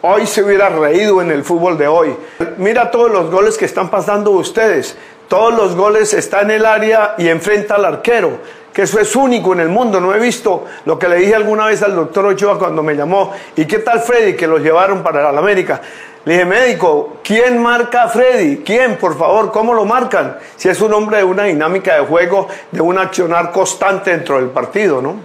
hoy 0.00 0.26
se 0.26 0.42
hubiera 0.42 0.70
reído 0.70 1.20
en 1.20 1.30
el 1.30 1.44
fútbol 1.44 1.76
de 1.76 1.88
hoy. 1.88 2.16
Mira 2.56 2.90
todos 2.90 3.10
los 3.12 3.30
goles 3.30 3.58
que 3.58 3.66
están 3.66 3.90
pasando 3.90 4.30
ustedes. 4.30 4.96
Todos 5.28 5.52
los 5.52 5.76
goles 5.76 6.14
están 6.14 6.50
en 6.50 6.56
el 6.56 6.64
área 6.64 7.16
y 7.18 7.28
enfrenta 7.28 7.74
al 7.74 7.84
arquero 7.84 8.38
que 8.72 8.82
eso 8.82 9.00
es 9.00 9.14
único 9.16 9.52
en 9.52 9.60
el 9.60 9.68
mundo. 9.68 10.00
No 10.00 10.14
he 10.14 10.18
visto 10.18 10.64
lo 10.84 10.98
que 10.98 11.08
le 11.08 11.16
dije 11.16 11.34
alguna 11.34 11.66
vez 11.66 11.82
al 11.82 11.94
doctor 11.94 12.26
Ochoa 12.26 12.58
cuando 12.58 12.82
me 12.82 12.94
llamó. 12.94 13.32
¿Y 13.56 13.64
qué 13.66 13.78
tal 13.78 14.00
Freddy 14.00 14.34
que 14.34 14.46
los 14.46 14.60
llevaron 14.60 15.02
para 15.02 15.32
la 15.32 15.38
América? 15.38 15.80
Le 16.24 16.34
dije, 16.34 16.44
médico, 16.44 17.18
¿quién 17.22 17.62
marca 17.62 18.04
a 18.04 18.08
Freddy? 18.08 18.58
¿Quién, 18.58 18.98
por 18.98 19.16
favor? 19.16 19.50
¿Cómo 19.50 19.72
lo 19.72 19.84
marcan? 19.84 20.36
Si 20.56 20.68
es 20.68 20.80
un 20.80 20.92
hombre 20.92 21.18
de 21.18 21.24
una 21.24 21.44
dinámica 21.44 21.94
de 21.94 22.06
juego, 22.06 22.48
de 22.70 22.80
un 22.80 22.98
accionar 22.98 23.50
constante 23.50 24.10
dentro 24.10 24.36
del 24.36 24.50
partido, 24.50 25.00
¿no? 25.00 25.16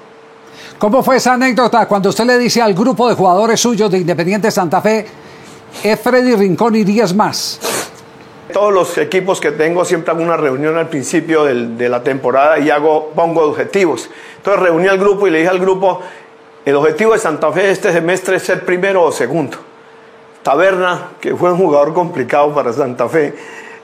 ¿Cómo 0.77 1.03
fue 1.03 1.17
esa 1.17 1.33
anécdota 1.33 1.85
cuando 1.88 2.09
usted 2.09 2.25
le 2.25 2.38
dice 2.38 2.62
al 2.62 2.73
grupo 2.73 3.09
de 3.09 3.15
jugadores 3.15 3.59
suyos 3.59 3.91
de 3.91 4.00
Independiente 4.00 4.50
Santa 4.51 4.81
Fe, 4.81 5.05
es 5.83 6.00
Freddy 6.00 6.35
Rincón 6.35 6.75
y 6.75 6.83
10 6.83 7.15
más? 7.15 7.59
Todos 8.53 8.72
los 8.72 8.98
equipos 9.00 9.41
que 9.41 9.51
tengo 9.51 9.83
siempre 9.83 10.12
hago 10.12 10.22
una 10.22 10.38
reunión 10.38 10.77
al 10.77 10.88
principio 10.88 11.43
de 11.43 11.89
la 11.89 12.03
temporada 12.03 12.60
y 12.60 12.69
hago, 12.69 13.10
pongo 13.15 13.41
objetivos. 13.41 14.10
Entonces 14.38 14.62
reuní 14.62 14.88
al 14.88 15.00
grupo 15.00 15.27
y 15.27 15.31
le 15.31 15.39
dije 15.39 15.50
al 15.50 15.60
grupo, 15.60 16.01
el 16.63 16.75
objetivo 16.75 17.13
de 17.13 17.19
Santa 17.19 17.51
Fe 17.51 17.72
este 17.72 17.91
semestre 17.91 18.36
es 18.36 18.43
ser 18.43 18.63
primero 18.63 19.03
o 19.03 19.12
segundo. 19.12 19.57
Taberna, 20.43 21.10
que 21.19 21.36
fue 21.36 21.51
un 21.51 21.57
jugador 21.57 21.93
complicado 21.93 22.53
para 22.53 22.72
Santa 22.72 23.10
Fe, 23.10 23.33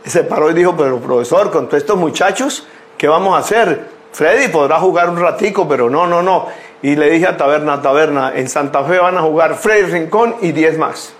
se 0.05 0.23
paró 0.23 0.51
y 0.51 0.53
dijo, 0.53 0.75
pero 0.77 0.99
profesor, 0.99 1.49
con 1.51 1.65
todos 1.67 1.81
estos 1.81 1.97
muchachos, 1.97 2.67
¿qué 2.97 3.07
vamos 3.07 3.35
a 3.35 3.39
hacer? 3.39 3.89
Freddy 4.11 4.49
podrá 4.49 4.79
jugar 4.79 5.09
un 5.09 5.19
ratico, 5.19 5.67
pero 5.67 5.89
no, 5.89 6.05
no, 6.05 6.21
no. 6.21 6.45
Y 6.81 6.95
le 6.95 7.09
dije 7.09 7.27
a 7.27 7.37
Taberna, 7.37 7.81
Taberna, 7.81 8.33
en 8.35 8.47
Santa 8.47 8.83
Fe 8.83 8.99
van 8.99 9.17
a 9.17 9.21
jugar 9.21 9.55
Freddy 9.55 9.91
Rincón 9.91 10.35
y 10.41 10.51
10 10.51 10.77
más. 10.77 11.13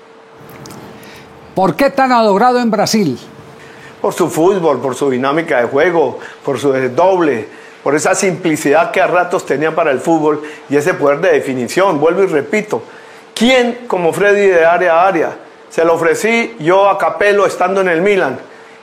¿Por 1.56 1.76
qué 1.76 1.90
tan 1.90 2.12
adorado 2.12 2.60
en 2.60 2.72
Brasil? 2.72 3.20
Por 4.02 4.14
su 4.14 4.30
fútbol, 4.30 4.80
por 4.80 4.96
su 4.96 5.10
dinámica 5.10 5.62
de 5.62 5.68
juego, 5.68 6.20
por 6.44 6.60
su 6.60 6.72
doble, 6.72 7.48
por 7.84 7.96
esa 7.96 8.16
simplicidad 8.16 8.92
que 8.92 9.02
a 9.02 9.08
ratos 9.08 9.46
tenía 9.46 9.74
para 9.74 9.92
el 9.92 10.00
fútbol 10.00 10.42
y 10.70 10.76
ese 10.76 10.94
poder 10.94 11.20
de 11.20 11.32
definición. 11.32 12.00
Vuelvo 12.00 12.24
y 12.24 12.28
repito, 12.28 12.82
¿quién 13.34 13.86
como 13.88 14.14
Freddy 14.14 14.48
de 14.48 14.66
área 14.66 15.02
a 15.02 15.08
área? 15.08 15.38
Se 15.70 15.86
lo 15.86 15.94
ofrecí 15.94 16.56
yo 16.60 16.90
a 16.90 16.98
Capello 16.98 17.46
estando 17.46 17.82
en 17.82 17.90
el 17.90 18.02
Milan. 18.02 18.40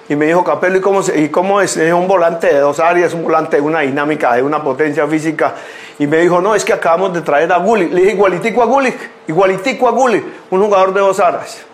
Y 0.09 0.15
me 0.15 0.27
dijo, 0.27 0.45
Capello, 0.45 0.77
¿y 0.77 0.81
cómo, 0.81 1.01
y 1.15 1.29
cómo 1.31 1.61
es? 1.61 1.77
Un 1.77 2.07
volante 2.07 2.47
de 2.47 2.61
dos 2.61 2.79
áreas, 2.79 3.13
un 3.13 3.25
volante 3.25 3.57
de 3.57 3.63
una 3.63 3.81
dinámica, 3.81 4.35
de 4.35 4.43
una 4.43 4.63
potencia 4.63 5.05
física. 5.09 5.55
Y 5.99 6.07
me 6.07 6.19
dijo, 6.19 6.41
no, 6.41 6.55
es 6.55 6.65
que 6.65 6.73
acabamos 6.73 7.13
de 7.15 7.23
traer 7.23 7.53
a 7.53 7.57
Gulli. 7.57 7.89
Le 7.89 8.03
dije, 8.03 8.13
igualitico 8.13 8.63
a 8.63 8.67
Gulli, 8.67 8.95
igualitico 9.27 9.89
a 9.89 9.91
Gulli, 9.91 10.23
un 10.51 10.63
jugador 10.63 10.95
de 10.95 11.01
dos 11.01 11.19
áreas. 11.19 11.65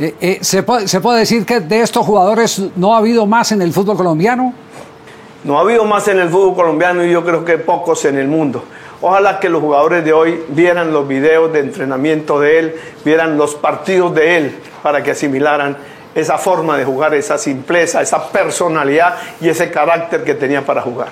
Eh, 0.00 0.14
eh, 0.20 0.38
¿se, 0.42 0.62
puede, 0.62 0.86
¿Se 0.86 1.00
puede 1.00 1.20
decir 1.20 1.44
que 1.44 1.60
de 1.60 1.80
estos 1.80 2.06
jugadores 2.06 2.62
no 2.76 2.94
ha 2.94 2.98
habido 2.98 3.26
más 3.26 3.50
en 3.50 3.62
el 3.62 3.72
fútbol 3.72 3.96
colombiano? 3.96 4.54
No 5.44 5.58
ha 5.58 5.62
habido 5.62 5.84
más 5.84 6.06
en 6.08 6.20
el 6.20 6.28
fútbol 6.28 6.54
colombiano 6.54 7.04
y 7.04 7.10
yo 7.10 7.24
creo 7.24 7.44
que 7.44 7.58
pocos 7.58 8.04
en 8.04 8.18
el 8.18 8.28
mundo. 8.28 8.64
Ojalá 9.00 9.38
que 9.38 9.48
los 9.48 9.60
jugadores 9.60 10.04
de 10.04 10.12
hoy 10.12 10.44
vieran 10.48 10.92
los 10.92 11.06
videos 11.06 11.52
de 11.52 11.60
entrenamiento 11.60 12.40
de 12.40 12.58
él, 12.58 12.74
vieran 13.04 13.36
los 13.36 13.54
partidos 13.54 14.14
de 14.14 14.36
él 14.36 14.58
para 14.82 15.02
que 15.02 15.12
asimilaran 15.12 15.76
esa 16.14 16.38
forma 16.38 16.76
de 16.76 16.84
jugar, 16.84 17.14
esa 17.14 17.38
simpleza, 17.38 18.02
esa 18.02 18.28
personalidad 18.28 19.14
y 19.40 19.48
ese 19.48 19.70
carácter 19.70 20.24
que 20.24 20.34
tenía 20.34 20.66
para 20.66 20.82
jugar. 20.82 21.10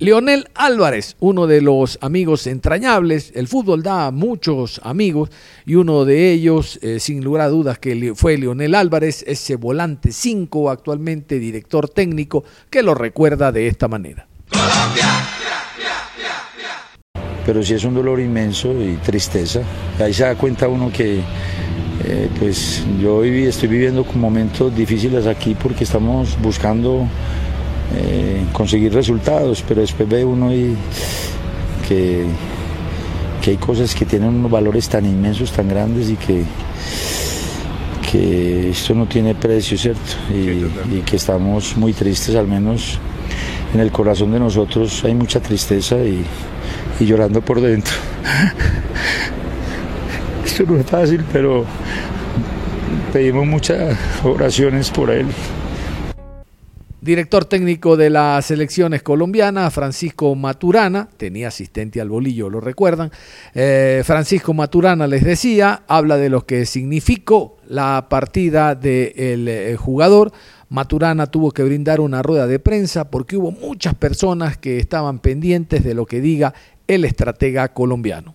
Leonel 0.00 0.48
Álvarez, 0.54 1.14
uno 1.20 1.46
de 1.46 1.60
los 1.60 1.98
amigos 2.00 2.46
entrañables, 2.46 3.32
el 3.34 3.48
fútbol 3.48 3.82
da 3.82 4.10
muchos 4.10 4.80
amigos 4.82 5.28
y 5.66 5.74
uno 5.74 6.06
de 6.06 6.32
ellos, 6.32 6.78
eh, 6.80 6.98
sin 6.98 7.22
lugar 7.22 7.42
a 7.42 7.48
dudas, 7.50 7.78
que 7.78 8.14
fue 8.16 8.38
Leonel 8.38 8.74
Álvarez, 8.74 9.22
ese 9.26 9.56
volante 9.56 10.10
5, 10.10 10.70
actualmente 10.70 11.38
director 11.38 11.90
técnico, 11.90 12.44
que 12.70 12.82
lo 12.82 12.94
recuerda 12.94 13.52
de 13.52 13.66
esta 13.66 13.88
manera. 13.88 14.26
Pero 17.44 17.62
sí 17.62 17.74
es 17.74 17.84
un 17.84 17.92
dolor 17.92 18.20
inmenso 18.20 18.72
y 18.82 18.94
tristeza. 19.04 19.60
Ahí 19.98 20.14
se 20.14 20.22
da 20.22 20.34
cuenta 20.34 20.66
uno 20.66 20.90
que 20.90 21.20
eh, 22.06 22.30
pues 22.38 22.82
yo 23.02 23.22
estoy 23.22 23.68
viviendo 23.68 24.04
con 24.04 24.18
momentos 24.18 24.74
difíciles 24.74 25.26
aquí 25.26 25.54
porque 25.54 25.84
estamos 25.84 26.40
buscando 26.40 27.06
eh, 27.94 28.44
conseguir 28.52 28.94
resultados, 28.94 29.64
pero 29.66 29.80
después 29.80 30.08
ve 30.08 30.24
uno 30.24 30.54
y 30.54 30.76
que, 31.88 32.24
que 33.42 33.50
hay 33.50 33.56
cosas 33.56 33.94
que 33.94 34.04
tienen 34.04 34.28
unos 34.28 34.50
valores 34.50 34.88
tan 34.88 35.04
inmensos, 35.04 35.50
tan 35.50 35.68
grandes 35.68 36.10
y 36.10 36.16
que, 36.16 36.44
que 38.10 38.70
esto 38.70 38.94
no 38.94 39.06
tiene 39.06 39.34
precio, 39.34 39.76
¿cierto? 39.76 40.12
Y, 40.30 40.96
y, 40.96 41.02
que 41.04 41.16
estamos 41.16 41.76
muy 41.76 41.92
tristes, 41.92 42.36
al 42.36 42.46
menos 42.46 42.98
en 43.74 43.80
el 43.80 43.90
corazón 43.90 44.30
de 44.32 44.38
nosotros 44.38 45.02
hay 45.04 45.14
mucha 45.14 45.40
tristeza 45.40 45.96
y, 45.96 46.24
y 47.00 47.04
llorando 47.04 47.40
por 47.40 47.60
dentro. 47.60 47.94
esto 50.44 50.64
no 50.66 50.78
es 50.78 50.86
fácil, 50.86 51.24
pero 51.32 51.64
pedimos 53.12 53.46
muchas 53.46 53.96
oraciones 54.22 54.90
por 54.90 55.10
él 55.10 55.26
director 57.00 57.44
técnico 57.44 57.96
de 57.96 58.10
las 58.10 58.46
selecciones 58.46 59.02
colombianas, 59.02 59.72
Francisco 59.72 60.34
Maturana, 60.34 61.08
tenía 61.16 61.48
asistente 61.48 62.00
al 62.00 62.08
bolillo, 62.08 62.50
lo 62.50 62.60
recuerdan. 62.60 63.10
Eh, 63.54 64.02
Francisco 64.04 64.52
Maturana 64.52 65.06
les 65.06 65.24
decía, 65.24 65.82
habla 65.88 66.16
de 66.16 66.28
lo 66.28 66.44
que 66.44 66.66
significó 66.66 67.56
la 67.66 68.08
partida 68.08 68.74
del 68.74 69.48
eh, 69.48 69.76
jugador. 69.76 70.32
Maturana 70.68 71.26
tuvo 71.26 71.50
que 71.50 71.64
brindar 71.64 72.00
una 72.00 72.22
rueda 72.22 72.46
de 72.46 72.58
prensa 72.58 73.10
porque 73.10 73.36
hubo 73.36 73.50
muchas 73.50 73.94
personas 73.94 74.56
que 74.56 74.78
estaban 74.78 75.18
pendientes 75.18 75.82
de 75.82 75.94
lo 75.94 76.06
que 76.06 76.20
diga 76.20 76.54
el 76.86 77.04
estratega 77.04 77.72
colombiano. 77.72 78.34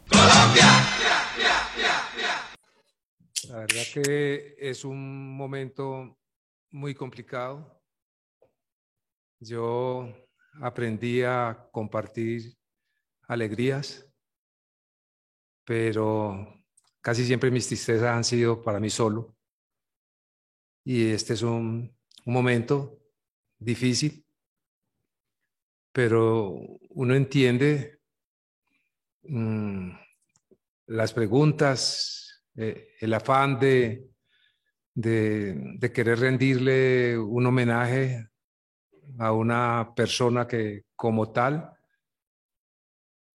La 3.50 3.60
verdad 3.60 3.84
que 3.94 4.56
es 4.60 4.84
un 4.84 5.38
momento 5.38 6.18
muy 6.72 6.94
complicado 6.94 7.75
yo 9.48 10.14
aprendí 10.62 11.22
a 11.22 11.68
compartir 11.72 12.58
alegrías, 13.28 14.08
pero 15.64 16.64
casi 17.02 17.26
siempre 17.26 17.52
mis 17.52 17.68
tristezas 17.68 18.16
han 18.16 18.24
sido 18.24 18.64
para 18.64 18.80
mí 18.80 18.90
solo. 18.90 19.36
Y 20.84 21.10
este 21.12 21.34
es 21.34 21.42
un, 21.42 21.94
momento 22.28 23.00
difícil, 23.60 24.26
pero 25.92 26.56
uno 26.90 27.14
entiende 27.14 28.00
mm, 29.22 29.92
las 30.88 31.14
preguntas, 31.14 32.44
eh, 32.56 32.96
el 33.00 33.14
afán 33.14 33.60
de, 33.60 34.10
de, 34.96 35.92
querer 35.94 36.20
rendirle 36.20 37.18
un 37.20 37.46
homenaje 37.46 38.28
a 39.20 39.32
una 39.32 39.94
persona 39.96 40.48
que 40.48 40.86
como 40.96 41.32
tal, 41.32 41.72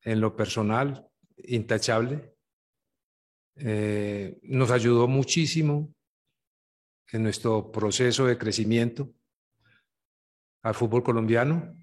en 0.02 0.20
lo 0.20 0.34
personal, 0.34 1.06
intachable, 1.37 2.34
eh, 3.56 4.38
nos 4.42 4.70
ayudó 4.70 5.06
muchísimo 5.06 5.94
en 7.12 7.22
nuestro 7.22 7.70
proceso 7.70 8.26
de 8.26 8.38
crecimiento 8.38 9.12
al 10.62 10.75
fútbol 10.75 11.02
colombiano, 11.02 11.76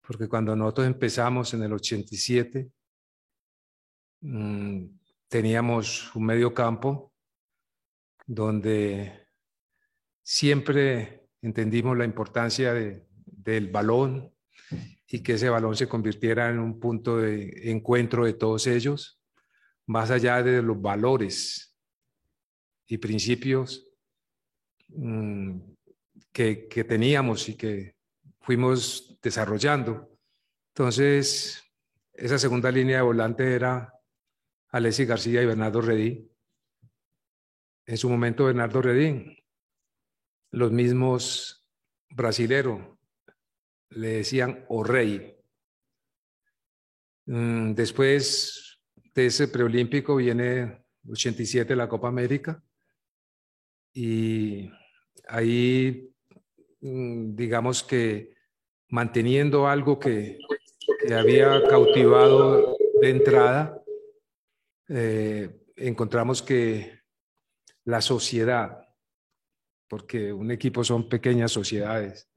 porque 0.00 0.28
cuando 0.28 0.54
nosotros 0.56 0.86
empezamos 0.86 1.52
en 1.54 1.62
el 1.64 1.72
87, 1.72 2.70
mmm, 4.20 4.86
teníamos 5.28 6.14
un 6.14 6.24
medio 6.24 6.54
campo 6.54 7.12
donde 8.26 9.28
siempre 10.22 11.25
entendimos 11.46 11.96
la 11.96 12.04
importancia 12.04 12.74
de, 12.74 13.06
del 13.24 13.68
balón 13.68 14.32
y 15.06 15.22
que 15.22 15.34
ese 15.34 15.48
balón 15.48 15.76
se 15.76 15.88
convirtiera 15.88 16.50
en 16.50 16.58
un 16.58 16.80
punto 16.80 17.18
de 17.18 17.70
encuentro 17.70 18.24
de 18.26 18.32
todos 18.32 18.66
ellos, 18.66 19.22
más 19.86 20.10
allá 20.10 20.42
de 20.42 20.60
los 20.60 20.80
valores 20.82 21.76
y 22.88 22.98
principios 22.98 23.88
mmm, 24.88 25.58
que, 26.32 26.66
que 26.66 26.82
teníamos 26.82 27.48
y 27.48 27.54
que 27.54 27.94
fuimos 28.40 29.16
desarrollando. 29.22 30.18
Entonces, 30.74 31.62
esa 32.12 32.40
segunda 32.40 32.72
línea 32.72 32.96
de 32.96 33.02
volante 33.02 33.54
era 33.54 33.92
Alessi 34.70 35.04
García 35.04 35.42
y 35.42 35.46
Bernardo 35.46 35.80
Redín. 35.80 36.28
En 37.86 37.96
su 37.96 38.10
momento, 38.10 38.46
Bernardo 38.46 38.82
Redín, 38.82 39.36
los 40.50 40.72
mismos 40.72 41.66
brasileros 42.10 42.80
le 43.90 44.08
decían 44.08 44.64
o 44.68 44.84
rey. 44.84 45.36
Mm, 47.26 47.74
después 47.74 48.80
de 49.14 49.26
ese 49.26 49.48
preolímpico 49.48 50.16
viene 50.16 50.84
87 51.08 51.74
la 51.74 51.88
Copa 51.88 52.08
América 52.08 52.62
y 53.92 54.70
ahí 55.28 56.14
mm, 56.80 57.34
digamos 57.34 57.82
que 57.82 58.34
manteniendo 58.88 59.66
algo 59.66 59.98
que, 59.98 60.38
que 61.06 61.14
había 61.14 61.62
cautivado 61.68 62.76
de 63.00 63.10
entrada, 63.10 63.82
eh, 64.88 65.62
encontramos 65.76 66.42
que 66.42 67.00
la 67.84 68.00
sociedad, 68.00 68.85
porque 69.88 70.32
un 70.32 70.50
equipo 70.50 70.84
son 70.84 71.08
pequeñas 71.08 71.52
sociedades, 71.52 72.28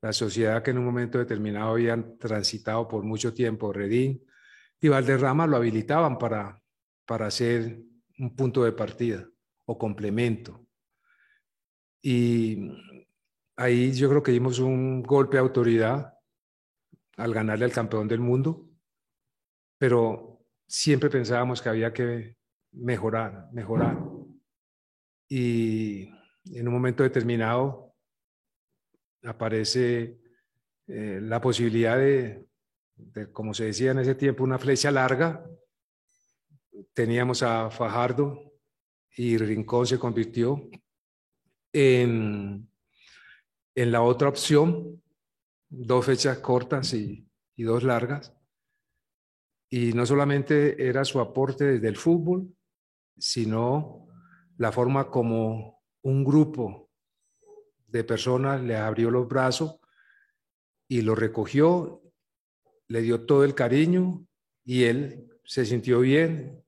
la 0.00 0.12
sociedad 0.12 0.62
que 0.62 0.72
en 0.72 0.78
un 0.78 0.84
momento 0.84 1.18
determinado 1.18 1.70
habían 1.70 2.18
transitado 2.18 2.88
por 2.88 3.04
mucho 3.04 3.32
tiempo, 3.32 3.72
Redín 3.72 4.24
y 4.80 4.88
Valderrama 4.88 5.46
lo 5.46 5.56
habilitaban 5.56 6.18
para, 6.18 6.60
para 7.06 7.26
hacer 7.26 7.80
un 8.18 8.34
punto 8.34 8.64
de 8.64 8.72
partida 8.72 9.28
o 9.64 9.78
complemento. 9.78 10.66
Y 12.02 12.68
ahí 13.56 13.92
yo 13.92 14.08
creo 14.08 14.22
que 14.22 14.32
dimos 14.32 14.58
un 14.58 15.02
golpe 15.02 15.36
de 15.36 15.42
autoridad 15.42 16.14
al 17.16 17.32
ganarle 17.32 17.64
al 17.64 17.72
campeón 17.72 18.08
del 18.08 18.18
mundo, 18.18 18.68
pero 19.78 20.44
siempre 20.66 21.10
pensábamos 21.10 21.62
que 21.62 21.68
había 21.68 21.92
que 21.92 22.36
mejorar, 22.72 23.48
mejorar. 23.52 23.98
Y 25.28 26.10
en 26.46 26.68
un 26.68 26.74
momento 26.74 27.02
determinado 27.02 27.94
aparece 29.24 30.18
eh, 30.86 31.20
la 31.22 31.40
posibilidad 31.40 31.96
de, 31.96 32.46
como 33.32 33.54
se 33.54 33.66
decía 33.66 33.92
en 33.92 34.00
ese 34.00 34.14
tiempo, 34.14 34.44
una 34.44 34.58
flecha 34.58 34.90
larga. 34.90 35.44
Teníamos 36.92 37.42
a 37.42 37.70
Fajardo 37.70 38.52
y 39.16 39.36
Rincón 39.36 39.86
se 39.86 39.98
convirtió 39.98 40.68
en, 41.72 42.68
en 43.74 43.92
la 43.92 44.02
otra 44.02 44.28
opción, 44.28 45.02
dos 45.68 46.04
fechas 46.04 46.38
cortas 46.38 46.92
y, 46.94 47.28
y 47.56 47.62
dos 47.62 47.82
largas. 47.82 48.34
Y 49.70 49.92
no 49.92 50.04
solamente 50.04 50.86
era 50.86 51.04
su 51.04 51.20
aporte 51.20 51.64
desde 51.64 51.88
el 51.88 51.96
fútbol, 51.96 52.54
sino 53.16 54.06
la 54.58 54.70
forma 54.70 55.10
como 55.10 55.81
un 56.02 56.24
grupo 56.24 56.90
de 57.86 58.04
personas 58.04 58.60
le 58.62 58.76
abrió 58.76 59.10
los 59.10 59.28
brazos 59.28 59.78
y 60.88 61.02
lo 61.02 61.14
recogió, 61.14 62.02
le 62.88 63.02
dio 63.02 63.24
todo 63.24 63.44
el 63.44 63.54
cariño 63.54 64.26
y 64.64 64.84
él 64.84 65.28
se 65.44 65.64
sintió 65.64 66.00
bien 66.00 66.62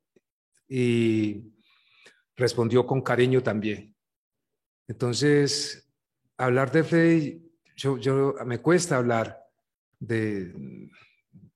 y 0.68 1.52
respondió 2.36 2.86
con 2.86 3.02
cariño 3.02 3.42
también. 3.42 3.94
Entonces, 4.86 5.90
hablar 6.36 6.70
de 6.72 6.84
Freddy, 6.84 7.52
yo, 7.76 8.34
me 8.44 8.60
cuesta 8.60 8.96
hablar 8.96 9.42
de, 9.98 10.90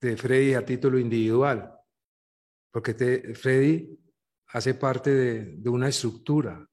de 0.01 0.17
Freddy 0.17 0.55
a 0.55 0.65
título 0.65 0.99
individual, 0.99 1.73
porque 2.71 2.95
te, 2.95 3.35
Freddy 3.35 3.99
hace 4.49 4.75
parte 4.75 5.11
de, 5.11 5.69
una 5.69 5.89
estructura, 5.89 6.67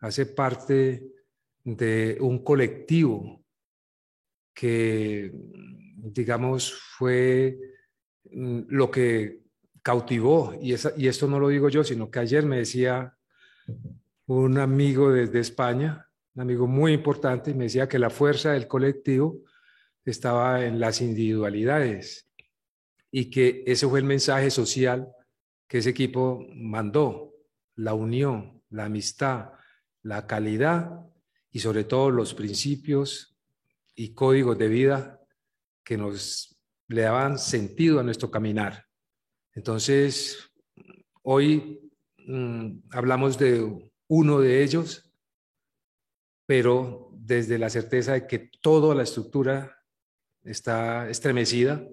hace 0.00 0.26
parte 0.26 1.06
de 1.62 2.16
un 2.20 2.42
colectivo 2.42 3.44
que, 4.54 5.32
digamos, 5.96 6.72
fue 6.72 7.58
mm, 8.30 8.60
lo 8.68 8.90
que 8.90 9.40
cautivó, 9.82 10.54
y, 10.60 10.72
esa, 10.72 10.92
y 10.96 11.08
esto 11.08 11.26
no 11.26 11.38
lo 11.38 11.48
digo 11.48 11.68
yo, 11.68 11.84
sino 11.84 12.10
que 12.10 12.18
ayer 12.18 12.44
me 12.44 12.58
decía 12.58 13.16
un 14.26 14.58
amigo 14.58 15.10
desde 15.10 15.40
España, 15.40 16.06
un 16.34 16.42
amigo 16.42 16.66
muy 16.66 16.92
importante, 16.92 17.50
y 17.50 17.54
me 17.54 17.64
decía 17.64 17.88
que 17.88 17.98
la 17.98 18.10
fuerza 18.10 18.52
del 18.52 18.68
colectivo 18.68 19.40
estaba 20.04 20.64
en 20.64 20.80
las 20.80 21.00
individualidades 21.00 22.30
y 23.10 23.30
que 23.30 23.62
ese 23.66 23.88
fue 23.88 24.00
el 24.00 24.04
mensaje 24.04 24.50
social 24.50 25.08
que 25.66 25.78
ese 25.78 25.90
equipo 25.90 26.46
mandó, 26.54 27.32
la 27.76 27.94
unión, 27.94 28.62
la 28.70 28.86
amistad, 28.86 29.52
la 30.02 30.26
calidad 30.26 31.06
y 31.50 31.60
sobre 31.60 31.84
todo 31.84 32.10
los 32.10 32.34
principios 32.34 33.36
y 33.94 34.14
códigos 34.14 34.56
de 34.58 34.68
vida 34.68 35.20
que 35.84 35.96
nos 35.96 36.56
le 36.88 37.02
daban 37.02 37.38
sentido 37.38 38.00
a 38.00 38.02
nuestro 38.02 38.30
caminar. 38.30 38.86
Entonces, 39.54 40.50
hoy 41.22 41.80
mmm, 42.18 42.78
hablamos 42.90 43.38
de 43.38 43.90
uno 44.08 44.40
de 44.40 44.62
ellos, 44.62 45.12
pero 46.46 47.10
desde 47.12 47.58
la 47.58 47.70
certeza 47.70 48.14
de 48.14 48.26
que 48.26 48.50
toda 48.60 48.94
la 48.94 49.02
estructura 49.02 49.76
está 50.42 51.08
estremecida 51.08 51.86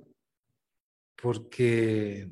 porque 1.22 2.32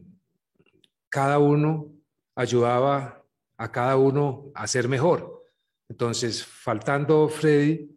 cada 1.09 1.39
uno 1.39 1.93
ayudaba 2.35 3.23
a 3.57 3.71
cada 3.71 3.97
uno 3.97 4.51
a 4.53 4.67
ser 4.67 4.87
mejor. 4.87 5.44
Entonces, 5.89 6.43
faltando 6.43 7.27
Freddy, 7.29 7.89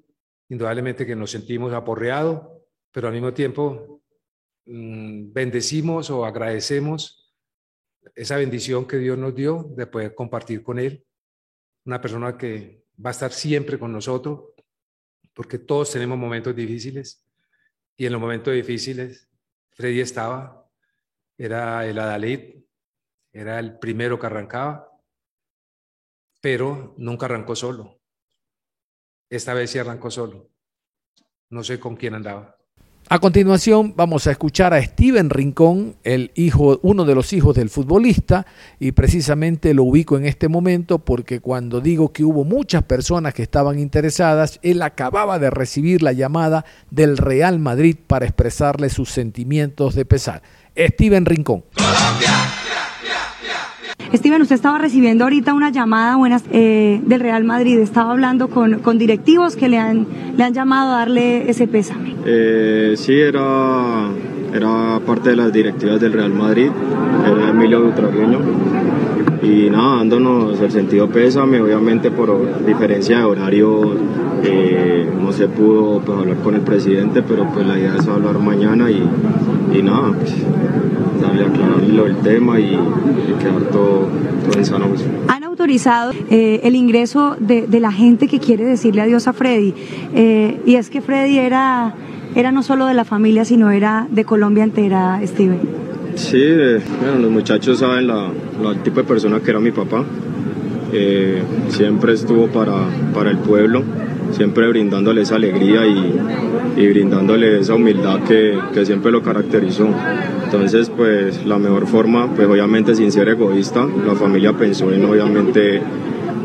indudablemente 0.48 1.06
que 1.06 1.16
nos 1.16 1.30
sentimos 1.30 1.72
aporreados, 1.72 2.46
pero 2.90 3.08
al 3.08 3.14
mismo 3.14 3.32
tiempo 3.32 4.02
mmm, 4.66 5.32
bendecimos 5.32 6.10
o 6.10 6.24
agradecemos 6.24 7.34
esa 8.14 8.36
bendición 8.36 8.86
que 8.86 8.96
Dios 8.96 9.18
nos 9.18 9.34
dio 9.34 9.64
de 9.76 9.86
poder 9.86 10.14
compartir 10.14 10.62
con 10.62 10.78
Él, 10.78 11.04
una 11.84 12.00
persona 12.00 12.36
que 12.36 12.84
va 13.04 13.10
a 13.10 13.12
estar 13.12 13.32
siempre 13.32 13.78
con 13.78 13.92
nosotros, 13.92 14.50
porque 15.34 15.58
todos 15.58 15.92
tenemos 15.92 16.18
momentos 16.18 16.54
difíciles 16.54 17.24
y 17.96 18.06
en 18.06 18.12
los 18.12 18.20
momentos 18.20 18.52
difíciles 18.54 19.28
Freddy 19.70 20.00
estaba, 20.00 20.68
era 21.36 21.86
el 21.86 21.98
Adalid, 21.98 22.56
era 23.32 23.60
el 23.60 23.78
primero 23.78 24.18
que 24.18 24.26
arrancaba, 24.26 24.90
pero 26.40 26.94
nunca 26.96 27.26
arrancó 27.26 27.56
solo. 27.56 28.00
Esta 29.30 29.54
vez 29.54 29.70
sí 29.70 29.78
arrancó 29.78 30.10
solo. 30.10 30.50
No 31.50 31.62
sé 31.64 31.78
con 31.80 31.96
quién 31.96 32.14
andaba. 32.14 32.58
A 33.10 33.20
continuación 33.20 33.94
vamos 33.96 34.26
a 34.26 34.32
escuchar 34.32 34.74
a 34.74 34.82
Steven 34.82 35.30
Rincón, 35.30 35.96
el 36.04 36.30
hijo, 36.34 36.78
uno 36.82 37.06
de 37.06 37.14
los 37.14 37.32
hijos 37.32 37.56
del 37.56 37.70
futbolista, 37.70 38.44
y 38.78 38.92
precisamente 38.92 39.72
lo 39.72 39.84
ubico 39.84 40.18
en 40.18 40.26
este 40.26 40.48
momento 40.48 40.98
porque 40.98 41.40
cuando 41.40 41.80
digo 41.80 42.12
que 42.12 42.22
hubo 42.22 42.44
muchas 42.44 42.82
personas 42.82 43.32
que 43.32 43.42
estaban 43.42 43.78
interesadas, 43.78 44.60
él 44.62 44.82
acababa 44.82 45.38
de 45.38 45.48
recibir 45.48 46.02
la 46.02 46.12
llamada 46.12 46.66
del 46.90 47.16
Real 47.16 47.58
Madrid 47.58 47.96
para 48.06 48.26
expresarle 48.26 48.90
sus 48.90 49.08
sentimientos 49.08 49.94
de 49.94 50.04
pesar. 50.04 50.42
Steven 50.76 51.24
Rincón. 51.24 51.64
Colombia. 51.74 52.57
Steven, 54.14 54.40
usted 54.40 54.54
estaba 54.54 54.78
recibiendo 54.78 55.24
ahorita 55.24 55.52
una 55.52 55.70
llamada 55.70 56.16
buenas, 56.16 56.42
eh, 56.50 57.00
del 57.04 57.20
Real 57.20 57.44
Madrid, 57.44 57.78
estaba 57.78 58.12
hablando 58.12 58.48
con, 58.48 58.98
directivos 58.98 59.54
que 59.54 59.68
le 59.68 59.78
han, 59.78 60.06
le 60.36 60.44
han 60.44 60.54
llamado 60.54 60.94
a 60.94 60.98
darle 60.98 61.50
ese 61.50 61.68
pésame. 61.68 62.14
Eh, 62.24 62.94
sí, 62.96 63.12
era, 63.12 64.08
era 64.54 64.98
parte 65.06 65.30
de 65.30 65.36
las 65.36 65.52
directivas 65.52 66.00
del 66.00 66.14
Real 66.14 66.32
Madrid, 66.32 66.70
era 67.26 67.50
Emilio 67.50 67.84
Butragueño. 67.84 68.38
y 69.42 69.70
nada, 69.70 69.98
dándonos 69.98 70.58
el 70.60 70.70
sentido 70.70 71.08
pésame, 71.08 71.60
obviamente 71.60 72.10
por 72.10 72.64
diferencia 72.64 73.18
de 73.18 73.24
horario 73.24 73.94
eh, 74.42 75.06
no 75.20 75.32
se 75.32 75.48
pudo 75.48 76.00
pues, 76.00 76.18
hablar 76.18 76.36
con 76.38 76.54
el 76.54 76.62
presidente, 76.62 77.22
pero 77.22 77.46
pues 77.52 77.66
la 77.66 77.78
idea 77.78 77.96
es 77.96 78.08
hablar 78.08 78.38
mañana 78.38 78.90
y, 78.90 79.02
y 79.74 79.82
nada, 79.82 80.12
pues, 80.18 80.34
aclararle 81.30 82.06
el 82.06 82.16
tema 82.18 82.60
y, 82.60 82.74
y 82.74 83.34
quedar 83.38 83.62
todo, 83.70 84.08
todo 84.44 84.58
en 84.58 84.64
sano 84.64 84.86
juicio. 84.86 85.06
Han 85.28 85.44
autorizado 85.44 86.12
eh, 86.30 86.60
el 86.64 86.74
ingreso 86.74 87.36
de, 87.38 87.66
de, 87.66 87.80
la 87.80 87.92
gente 87.92 88.28
que 88.28 88.38
quiere 88.38 88.64
decirle 88.64 89.02
adiós 89.02 89.28
a 89.28 89.32
Freddy, 89.32 89.74
eh, 90.14 90.60
y 90.66 90.76
es 90.76 90.90
que 90.90 91.00
Freddy 91.00 91.38
era, 91.38 91.94
era 92.34 92.52
no 92.52 92.62
solo 92.62 92.86
de 92.86 92.94
la 92.94 93.04
familia, 93.04 93.44
sino 93.44 93.70
era 93.70 94.06
de 94.10 94.24
Colombia 94.24 94.64
entera, 94.64 95.20
Steven. 95.24 95.60
Sí, 96.18 96.40
eh, 96.40 96.80
bueno, 97.00 97.18
los 97.20 97.30
muchachos 97.30 97.78
saben 97.78 98.08
la, 98.08 98.28
la, 98.60 98.70
el 98.70 98.82
tipo 98.82 99.00
de 99.00 99.04
persona 99.04 99.40
que 99.40 99.50
era 99.50 99.60
mi 99.60 99.70
papá. 99.70 100.04
Eh, 100.92 101.42
siempre 101.68 102.14
estuvo 102.14 102.48
para, 102.48 102.88
para, 103.14 103.30
el 103.30 103.38
pueblo, 103.38 103.84
siempre 104.32 104.68
brindándole 104.68 105.22
esa 105.22 105.36
alegría 105.36 105.86
y, 105.86 106.14
y 106.76 106.88
brindándole 106.88 107.60
esa 107.60 107.74
humildad 107.74 108.20
que, 108.24 108.58
que, 108.72 108.86
siempre 108.86 109.10
lo 109.10 109.22
caracterizó. 109.22 109.88
Entonces, 110.44 110.90
pues 110.90 111.44
la 111.44 111.58
mejor 111.58 111.86
forma, 111.86 112.34
pues 112.34 112.48
obviamente 112.48 112.94
sin 112.94 113.12
ser 113.12 113.28
egoísta, 113.28 113.86
la 114.06 114.14
familia 114.14 114.52
pensó 114.52 114.92
en 114.92 115.04
obviamente 115.04 115.80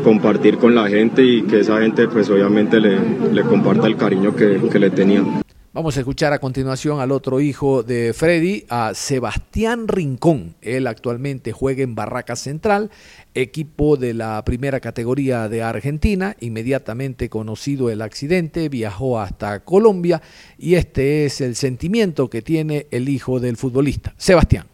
compartir 0.02 0.58
con 0.58 0.74
la 0.74 0.88
gente 0.88 1.22
y 1.22 1.42
que 1.42 1.60
esa 1.60 1.80
gente 1.80 2.08
pues 2.08 2.28
obviamente 2.28 2.78
le, 2.78 2.98
le 3.32 3.42
comparta 3.42 3.86
el 3.86 3.96
cariño 3.96 4.36
que, 4.36 4.60
que 4.70 4.78
le 4.78 4.90
tenía. 4.90 5.43
Vamos 5.74 5.96
a 5.96 6.00
escuchar 6.00 6.32
a 6.32 6.38
continuación 6.38 7.00
al 7.00 7.10
otro 7.10 7.40
hijo 7.40 7.82
de 7.82 8.12
Freddy, 8.14 8.64
a 8.68 8.92
Sebastián 8.94 9.88
Rincón. 9.88 10.54
Él 10.62 10.86
actualmente 10.86 11.50
juega 11.50 11.82
en 11.82 11.96
Barraca 11.96 12.36
Central, 12.36 12.92
equipo 13.34 13.96
de 13.96 14.14
la 14.14 14.44
primera 14.44 14.78
categoría 14.78 15.48
de 15.48 15.64
Argentina. 15.64 16.36
Inmediatamente 16.38 17.28
conocido 17.28 17.90
el 17.90 18.02
accidente, 18.02 18.68
viajó 18.68 19.18
hasta 19.18 19.64
Colombia 19.64 20.22
y 20.58 20.76
este 20.76 21.26
es 21.26 21.40
el 21.40 21.56
sentimiento 21.56 22.30
que 22.30 22.40
tiene 22.40 22.86
el 22.92 23.08
hijo 23.08 23.40
del 23.40 23.56
futbolista, 23.56 24.14
Sebastián. 24.16 24.66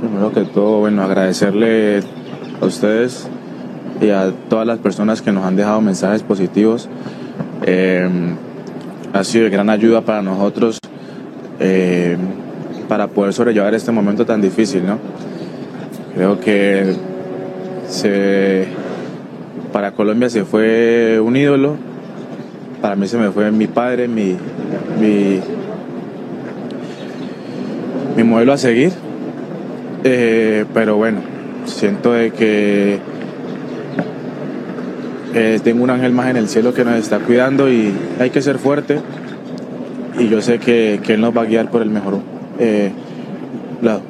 Primero 0.00 0.32
que 0.32 0.44
todo, 0.46 0.78
bueno, 0.78 1.02
agradecerle 1.02 2.02
a 2.62 2.64
ustedes 2.64 3.28
y 4.00 4.08
a 4.08 4.32
todas 4.48 4.66
las 4.66 4.78
personas 4.78 5.20
que 5.20 5.32
nos 5.32 5.44
han 5.44 5.56
dejado 5.56 5.82
mensajes 5.82 6.22
positivos. 6.22 6.88
Eh, 7.66 8.08
ha 9.14 9.24
sido 9.24 9.44
de 9.44 9.50
gran 9.50 9.70
ayuda 9.70 10.02
para 10.02 10.20
nosotros 10.20 10.78
eh, 11.60 12.16
para 12.88 13.06
poder 13.06 13.32
sobrellevar 13.32 13.74
este 13.74 13.90
momento 13.90 14.26
tan 14.26 14.42
difícil, 14.42 14.84
¿no? 14.84 14.98
Creo 16.14 16.38
que 16.40 16.94
se, 17.88 18.66
para 19.72 19.92
Colombia 19.92 20.28
se 20.28 20.44
fue 20.44 21.18
un 21.20 21.36
ídolo, 21.36 21.76
para 22.82 22.96
mí 22.96 23.08
se 23.08 23.16
me 23.16 23.30
fue 23.30 23.50
mi 23.50 23.66
padre, 23.66 24.08
mi, 24.08 24.36
mi, 25.00 25.40
mi 28.16 28.24
modelo 28.24 28.52
a 28.52 28.58
seguir, 28.58 28.92
eh, 30.04 30.66
pero 30.74 30.96
bueno, 30.96 31.20
siento 31.64 32.12
de 32.12 32.30
que 32.30 32.98
eh, 35.34 35.60
tengo 35.62 35.82
un 35.82 35.90
ángel 35.90 36.12
más 36.12 36.28
en 36.28 36.36
el 36.36 36.48
cielo 36.48 36.72
que 36.72 36.84
nos 36.84 36.94
está 36.94 37.18
cuidando 37.18 37.68
y 37.70 37.92
hay 38.20 38.30
que 38.30 38.40
ser 38.40 38.58
fuerte 38.58 39.00
y 40.18 40.28
yo 40.28 40.40
sé 40.40 40.58
que, 40.58 41.00
que 41.02 41.14
Él 41.14 41.20
nos 41.20 41.36
va 41.36 41.42
a 41.42 41.44
guiar 41.44 41.70
por 41.70 41.82
el 41.82 41.90
mejor 41.90 42.20
eh, 42.58 42.92
lado. 43.82 44.02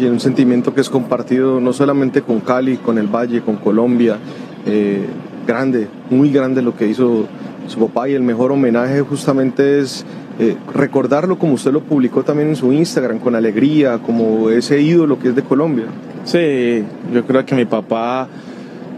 y 0.00 0.04
un 0.04 0.20
sentimiento 0.20 0.74
que 0.74 0.80
es 0.80 0.88
compartido 0.88 1.60
no 1.60 1.72
solamente 1.72 2.22
con 2.22 2.40
Cali, 2.40 2.76
con 2.76 2.98
el 2.98 3.08
Valle, 3.08 3.40
con 3.42 3.56
Colombia, 3.56 4.16
eh, 4.64 5.06
grande, 5.46 5.88
muy 6.10 6.30
grande 6.30 6.62
lo 6.62 6.76
que 6.76 6.86
hizo 6.86 7.26
su 7.66 7.80
papá 7.86 8.08
y 8.08 8.14
el 8.14 8.22
mejor 8.22 8.52
homenaje 8.52 9.00
justamente 9.02 9.80
es 9.80 10.04
eh, 10.38 10.56
recordarlo 10.72 11.38
como 11.38 11.54
usted 11.54 11.72
lo 11.72 11.80
publicó 11.80 12.22
también 12.22 12.50
en 12.50 12.56
su 12.56 12.72
Instagram, 12.72 13.18
con 13.18 13.34
alegría, 13.34 13.98
como 13.98 14.50
ese 14.50 14.80
ídolo 14.80 15.18
que 15.18 15.28
es 15.28 15.34
de 15.34 15.42
Colombia. 15.42 15.86
Sí, 16.24 16.84
yo 17.12 17.24
creo 17.26 17.44
que 17.44 17.54
mi 17.54 17.64
papá 17.64 18.28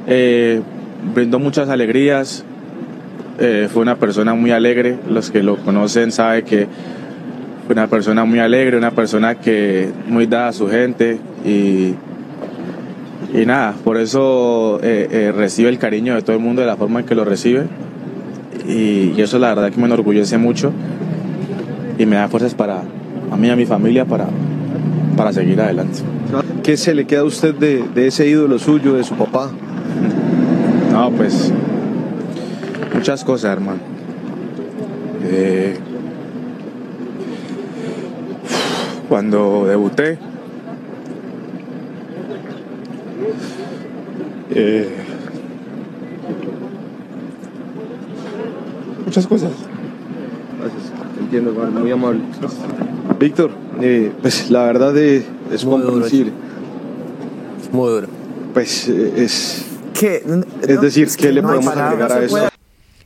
eh, 0.06 0.60
brindó 1.14 1.38
muchas 1.38 1.68
alegrías, 1.68 2.44
eh, 3.38 3.68
fue 3.72 3.82
una 3.82 3.96
persona 3.96 4.34
muy 4.34 4.50
alegre, 4.50 4.98
los 5.08 5.30
que 5.30 5.42
lo 5.42 5.56
conocen 5.56 6.12
saben 6.12 6.44
que 6.44 6.66
fue 7.66 7.72
una 7.72 7.86
persona 7.86 8.24
muy 8.24 8.38
alegre, 8.38 8.76
una 8.76 8.90
persona 8.90 9.36
que 9.36 9.90
muy 10.06 10.26
dada 10.26 10.48
a 10.48 10.52
su 10.52 10.68
gente 10.68 11.18
y, 11.44 11.94
y 13.32 13.46
nada, 13.46 13.74
por 13.82 13.96
eso 13.96 14.78
eh, 14.82 15.08
eh, 15.10 15.32
recibe 15.32 15.68
el 15.68 15.78
cariño 15.78 16.14
de 16.14 16.22
todo 16.22 16.36
el 16.36 16.42
mundo 16.42 16.60
de 16.60 16.66
la 16.66 16.76
forma 16.76 17.00
en 17.00 17.06
que 17.06 17.14
lo 17.14 17.24
recibe 17.24 17.66
y, 18.68 19.12
y, 19.16 19.22
eso 19.22 19.38
la 19.38 19.54
verdad 19.54 19.70
que 19.70 19.78
me 19.78 19.86
enorgullece 19.86 20.36
mucho 20.36 20.72
y 21.98 22.06
me 22.06 22.16
da 22.16 22.28
fuerzas 22.28 22.54
para 22.54 22.82
a 23.30 23.36
mí 23.36 23.46
y 23.46 23.50
a 23.50 23.56
mi 23.56 23.64
familia 23.64 24.04
para, 24.04 24.26
para 25.16 25.32
seguir 25.32 25.60
adelante. 25.60 26.00
¿Qué 26.62 26.76
se 26.76 26.94
le 26.94 27.06
queda 27.06 27.20
a 27.20 27.24
usted 27.24 27.54
de, 27.54 27.84
de 27.94 28.08
ese 28.08 28.28
ídolo 28.28 28.58
suyo, 28.58 28.94
de 28.94 29.04
su 29.04 29.14
papá? 29.14 29.50
No, 31.00 31.10
pues 31.10 31.50
muchas 32.94 33.24
cosas, 33.24 33.52
hermano. 33.52 33.78
Eh, 35.24 35.78
cuando 39.08 39.64
debuté, 39.66 40.18
eh, 44.50 44.94
muchas 49.06 49.26
cosas. 49.26 49.52
Gracias, 50.60 50.92
entiendo, 51.18 51.52
hermano, 51.52 51.80
muy 51.80 51.92
amable. 51.92 52.20
Víctor, 53.18 53.52
eh, 53.80 54.12
pues 54.20 54.50
la 54.50 54.64
verdad 54.64 54.94
es, 54.98 55.24
es 55.50 55.64
muy 55.64 55.80
comprensible. 55.80 56.32
Duro, 56.32 57.72
muy 57.72 57.88
duro. 57.88 58.06
Pues 58.52 58.86
es 58.86 59.69
Es 60.66 60.80
decir, 60.80 61.08
¿qué 61.16 61.26
que 61.26 61.32
le 61.32 61.42
no 61.42 61.48
podemos 61.48 61.76
agregar 61.76 62.12
a 62.12 62.24
eso? 62.24 62.48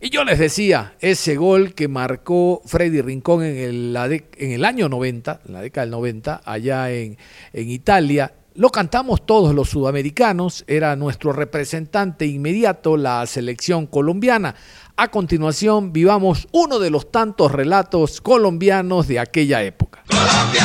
Y 0.00 0.10
yo 0.10 0.22
les 0.24 0.38
decía, 0.38 0.94
ese 1.00 1.36
gol 1.36 1.72
que 1.74 1.88
marcó 1.88 2.60
Freddy 2.66 3.00
Rincón 3.00 3.42
en 3.42 3.56
el, 3.56 3.92
la 3.94 4.06
de- 4.06 4.26
en 4.36 4.50
el 4.52 4.64
año 4.66 4.88
90, 4.90 5.40
en 5.46 5.52
la 5.54 5.62
década 5.62 5.86
del 5.86 5.92
90, 5.92 6.42
allá 6.44 6.90
en, 6.90 7.16
en 7.54 7.70
Italia, 7.70 8.32
lo 8.56 8.68
cantamos 8.70 9.24
todos 9.24 9.54
los 9.54 9.70
sudamericanos, 9.70 10.62
era 10.66 10.94
nuestro 10.94 11.32
representante 11.32 12.26
inmediato, 12.26 12.96
la 12.98 13.24
selección 13.26 13.86
colombiana. 13.86 14.54
A 14.96 15.10
continuación, 15.10 15.92
vivamos 15.92 16.46
uno 16.52 16.78
de 16.78 16.90
los 16.90 17.10
tantos 17.10 17.50
relatos 17.50 18.20
colombianos 18.20 19.08
de 19.08 19.18
aquella 19.18 19.62
época. 19.62 20.04
Pérez 20.06 20.63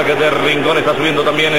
marca 0.00 0.14
de 0.14 0.30
Rincón 0.30 0.78
está 0.78 0.94
subiendo 0.94 1.22
también. 1.22 1.52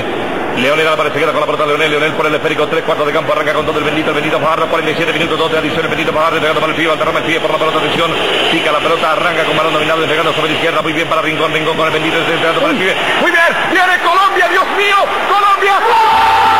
Leonel 0.57 0.87
Álvarez 0.87 1.13
se 1.13 1.19
queda 1.19 1.31
con 1.31 1.41
la 1.41 1.45
pelota, 1.45 1.65
Leonel, 1.65 1.91
Leonel 1.91 2.13
por 2.13 2.25
el 2.25 2.33
esférico, 2.33 2.67
tres 2.67 2.83
cuartos 2.83 3.05
de 3.05 3.13
campo, 3.13 3.31
arranca 3.33 3.53
con 3.53 3.65
todo 3.67 3.77
el 3.77 3.85
bendito, 3.85 4.09
el 4.09 4.15
bendito 4.15 4.39
Fajardo, 4.39 4.67
47 4.67 5.13
minutos, 5.13 5.37
dos 5.37 5.51
de 5.51 5.59
adición, 5.59 5.81
el 5.81 5.89
bendito 5.89 6.11
Fajardo, 6.11 6.39
pegando 6.39 6.59
para 6.59 6.71
el 6.73 6.77
pie, 6.77 6.91
alterrama 6.91 7.19
el 7.19 7.25
pie 7.25 7.39
por 7.39 7.51
la 7.51 7.57
pelota, 7.59 7.77
atención, 7.77 8.11
pica 8.51 8.71
la 8.71 8.79
pelota, 8.79 9.11
arranca 9.11 9.43
con 9.43 9.55
balón 9.55 9.73
dominado, 9.73 10.01
despegando 10.01 10.33
sobre 10.33 10.49
la 10.49 10.55
izquierda, 10.55 10.81
muy 10.81 10.93
bien 10.93 11.07
para 11.07 11.21
Rincón, 11.21 11.53
Rincón 11.53 11.77
con 11.77 11.85
el 11.85 11.93
bendito, 11.93 12.17
pegando 12.17 12.61
para 12.61 12.73
el 12.73 12.79
pie, 12.79 12.95
muy 13.21 13.31
bien, 13.31 13.51
viene 13.69 13.93
Colombia, 14.01 14.47
Dios 14.49 14.65
mío, 14.75 14.97
Colombia. 15.29 16.50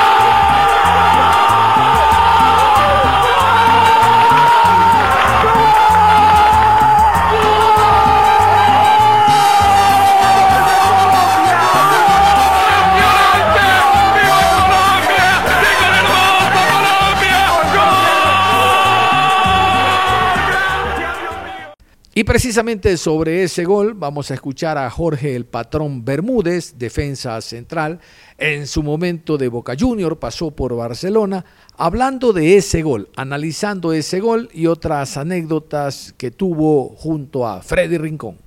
Y 22.21 22.23
precisamente 22.23 22.97
sobre 22.97 23.41
ese 23.41 23.63
gol 23.65 23.95
vamos 23.95 24.29
a 24.29 24.35
escuchar 24.35 24.77
a 24.77 24.87
Jorge 24.91 25.35
el 25.35 25.45
Patrón 25.45 26.05
Bermúdez, 26.05 26.77
defensa 26.77 27.41
central, 27.41 27.99
en 28.37 28.67
su 28.67 28.83
momento 28.83 29.39
de 29.39 29.47
Boca 29.47 29.73
Junior, 29.75 30.19
pasó 30.19 30.51
por 30.51 30.75
Barcelona, 30.75 31.43
hablando 31.79 32.31
de 32.31 32.57
ese 32.57 32.83
gol, 32.83 33.09
analizando 33.15 33.91
ese 33.91 34.19
gol 34.19 34.49
y 34.53 34.67
otras 34.67 35.17
anécdotas 35.17 36.13
que 36.15 36.29
tuvo 36.29 36.89
junto 36.89 37.47
a 37.47 37.63
Freddy 37.63 37.97
Rincón. 37.97 38.37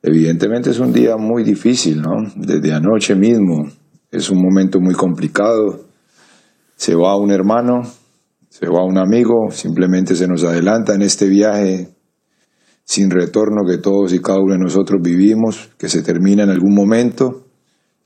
Evidentemente 0.00 0.70
es 0.70 0.78
un 0.78 0.92
día 0.92 1.16
muy 1.16 1.42
difícil, 1.42 2.00
¿no? 2.00 2.30
Desde 2.36 2.72
anoche 2.72 3.16
mismo 3.16 3.64
es 4.08 4.30
un 4.30 4.40
momento 4.40 4.78
muy 4.78 4.94
complicado. 4.94 5.80
Se 6.76 6.94
va 6.94 7.16
un 7.16 7.32
hermano, 7.32 7.82
se 8.50 8.66
va 8.66 8.84
un 8.84 8.98
amigo, 8.98 9.50
simplemente 9.52 10.16
se 10.16 10.26
nos 10.26 10.42
adelanta 10.44 10.94
en 10.94 11.02
este 11.02 11.26
viaje. 11.28 11.88
sin 12.84 13.08
retorno 13.08 13.64
que 13.64 13.78
todos 13.78 14.12
y 14.12 14.18
cada 14.18 14.40
uno 14.40 14.54
de 14.54 14.58
nosotros 14.58 15.00
vivimos, 15.00 15.70
que 15.78 15.88
se 15.88 16.02
termina 16.02 16.42
en 16.42 16.50
algún 16.50 16.74
momento, 16.74 17.46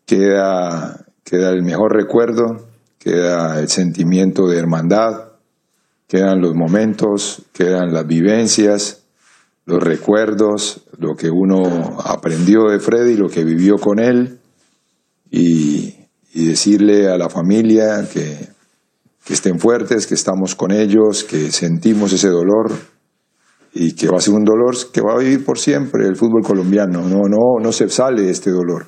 queda, 0.05 1.07
queda 1.25 1.49
el 1.53 1.63
mejor 1.63 1.95
recuerdo, 1.95 2.69
queda 2.99 3.59
el 3.61 3.69
sentimiento 3.69 4.47
de 4.47 4.59
hermandad, 4.59 5.29
quedan 6.07 6.43
los 6.43 6.55
momentos, 6.55 7.45
quedan 7.55 7.95
las 7.95 8.07
vivencias, 8.07 9.05
los 9.65 9.83
recuerdos, 9.83 10.83
lo 10.99 11.17
que 11.17 11.31
uno 11.31 11.97
aprendió 12.05 12.65
de 12.65 12.79
Freddy, 12.79 13.17
lo 13.17 13.31
que 13.31 13.43
vivió 13.43 13.77
con 13.77 13.99
él 13.99 14.39
y, 15.31 15.95
y 16.35 16.45
decirle 16.45 17.09
a 17.09 17.17
la 17.17 17.31
familia 17.31 18.07
que, 18.13 18.54
que 19.25 19.33
estén 19.33 19.59
fuertes, 19.59 20.07
que 20.07 20.15
estamos 20.15 20.55
con 20.55 20.71
ellos, 20.71 21.25
que 21.25 21.51
sentimos 21.51 22.13
ese 22.13 22.29
dolor 22.29 22.71
y 23.73 23.95
que 23.95 24.09
va 24.09 24.19
a 24.19 24.21
ser 24.21 24.35
un 24.35 24.45
dolor 24.45 24.77
que 24.93 25.01
va 25.01 25.15
a 25.15 25.19
vivir 25.19 25.45
por 25.45 25.59
siempre 25.59 26.07
el 26.07 26.17
fútbol 26.17 26.43
colombiano. 26.43 27.09
No, 27.09 27.23
no, 27.29 27.59
no 27.61 27.73
se 27.73 27.89
sale 27.89 28.29
este 28.29 28.51
dolor. 28.51 28.87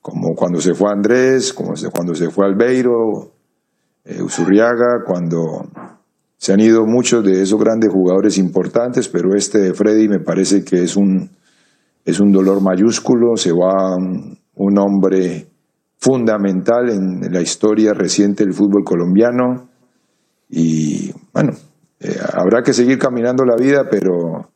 Como 0.00 0.34
cuando 0.36 0.60
se 0.60 0.74
fue 0.74 0.90
Andrés, 0.92 1.52
como 1.54 1.72
cuando 1.90 2.14
se 2.14 2.30
fue 2.30 2.46
Albeiro, 2.46 3.32
eh, 4.04 4.20
Usurriaga, 4.22 5.02
cuando 5.06 5.66
se 6.36 6.52
han 6.52 6.60
ido 6.60 6.84
muchos 6.84 7.24
de 7.24 7.42
esos 7.42 7.58
grandes 7.58 7.90
jugadores 7.90 8.36
importantes, 8.36 9.08
pero 9.08 9.34
este 9.34 9.58
de 9.58 9.72
Freddy 9.72 10.08
me 10.08 10.20
parece 10.20 10.62
que 10.62 10.82
es 10.82 10.94
un, 10.94 11.30
es 12.04 12.20
un 12.20 12.30
dolor 12.30 12.60
mayúsculo, 12.60 13.36
se 13.36 13.50
va 13.50 13.96
un 13.96 14.78
hombre 14.78 15.46
fundamental 15.98 16.90
en 16.90 17.32
la 17.32 17.40
historia 17.40 17.94
reciente 17.94 18.44
del 18.44 18.52
fútbol 18.52 18.84
colombiano 18.84 19.68
y 20.48 21.10
bueno, 21.32 21.52
eh, 22.00 22.16
habrá 22.32 22.62
que 22.62 22.72
seguir 22.72 22.98
caminando 22.98 23.44
la 23.44 23.56
vida, 23.56 23.88
pero, 23.90 24.50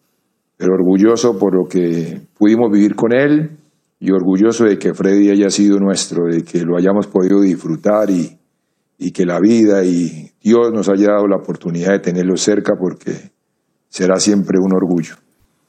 pero 0.57 0.75
orgulloso 0.75 1.39
por 1.39 1.55
lo 1.55 1.69
que 1.69 2.21
pudimos 2.39 2.71
vivir 2.71 2.95
con 2.95 3.13
él 3.13 3.57
y 3.99 4.13
orgulloso 4.13 4.65
de 4.65 4.79
que 4.79 4.95
Freddy 4.95 5.31
haya 5.31 5.51
sido 5.51 5.79
nuestro, 5.79 6.27
de 6.27 6.43
que 6.45 6.61
lo 6.61 6.77
hayamos 6.77 7.07
podido 7.07 7.41
disfrutar 7.41 8.11
y, 8.11 8.39
y 8.99 9.11
que 9.13 9.25
la 9.25 9.41
vida 9.41 9.85
y 9.85 10.31
Dios 10.41 10.73
nos 10.73 10.89
haya 10.89 11.13
dado 11.13 11.27
la 11.27 11.37
oportunidad 11.37 11.93
de 11.93 12.01
tenerlo 12.01 12.37
cerca 12.37 12.75
porque 12.79 13.33
será 13.89 14.17
siempre 14.17 14.59
un 14.61 14.75
orgullo. 14.75 15.15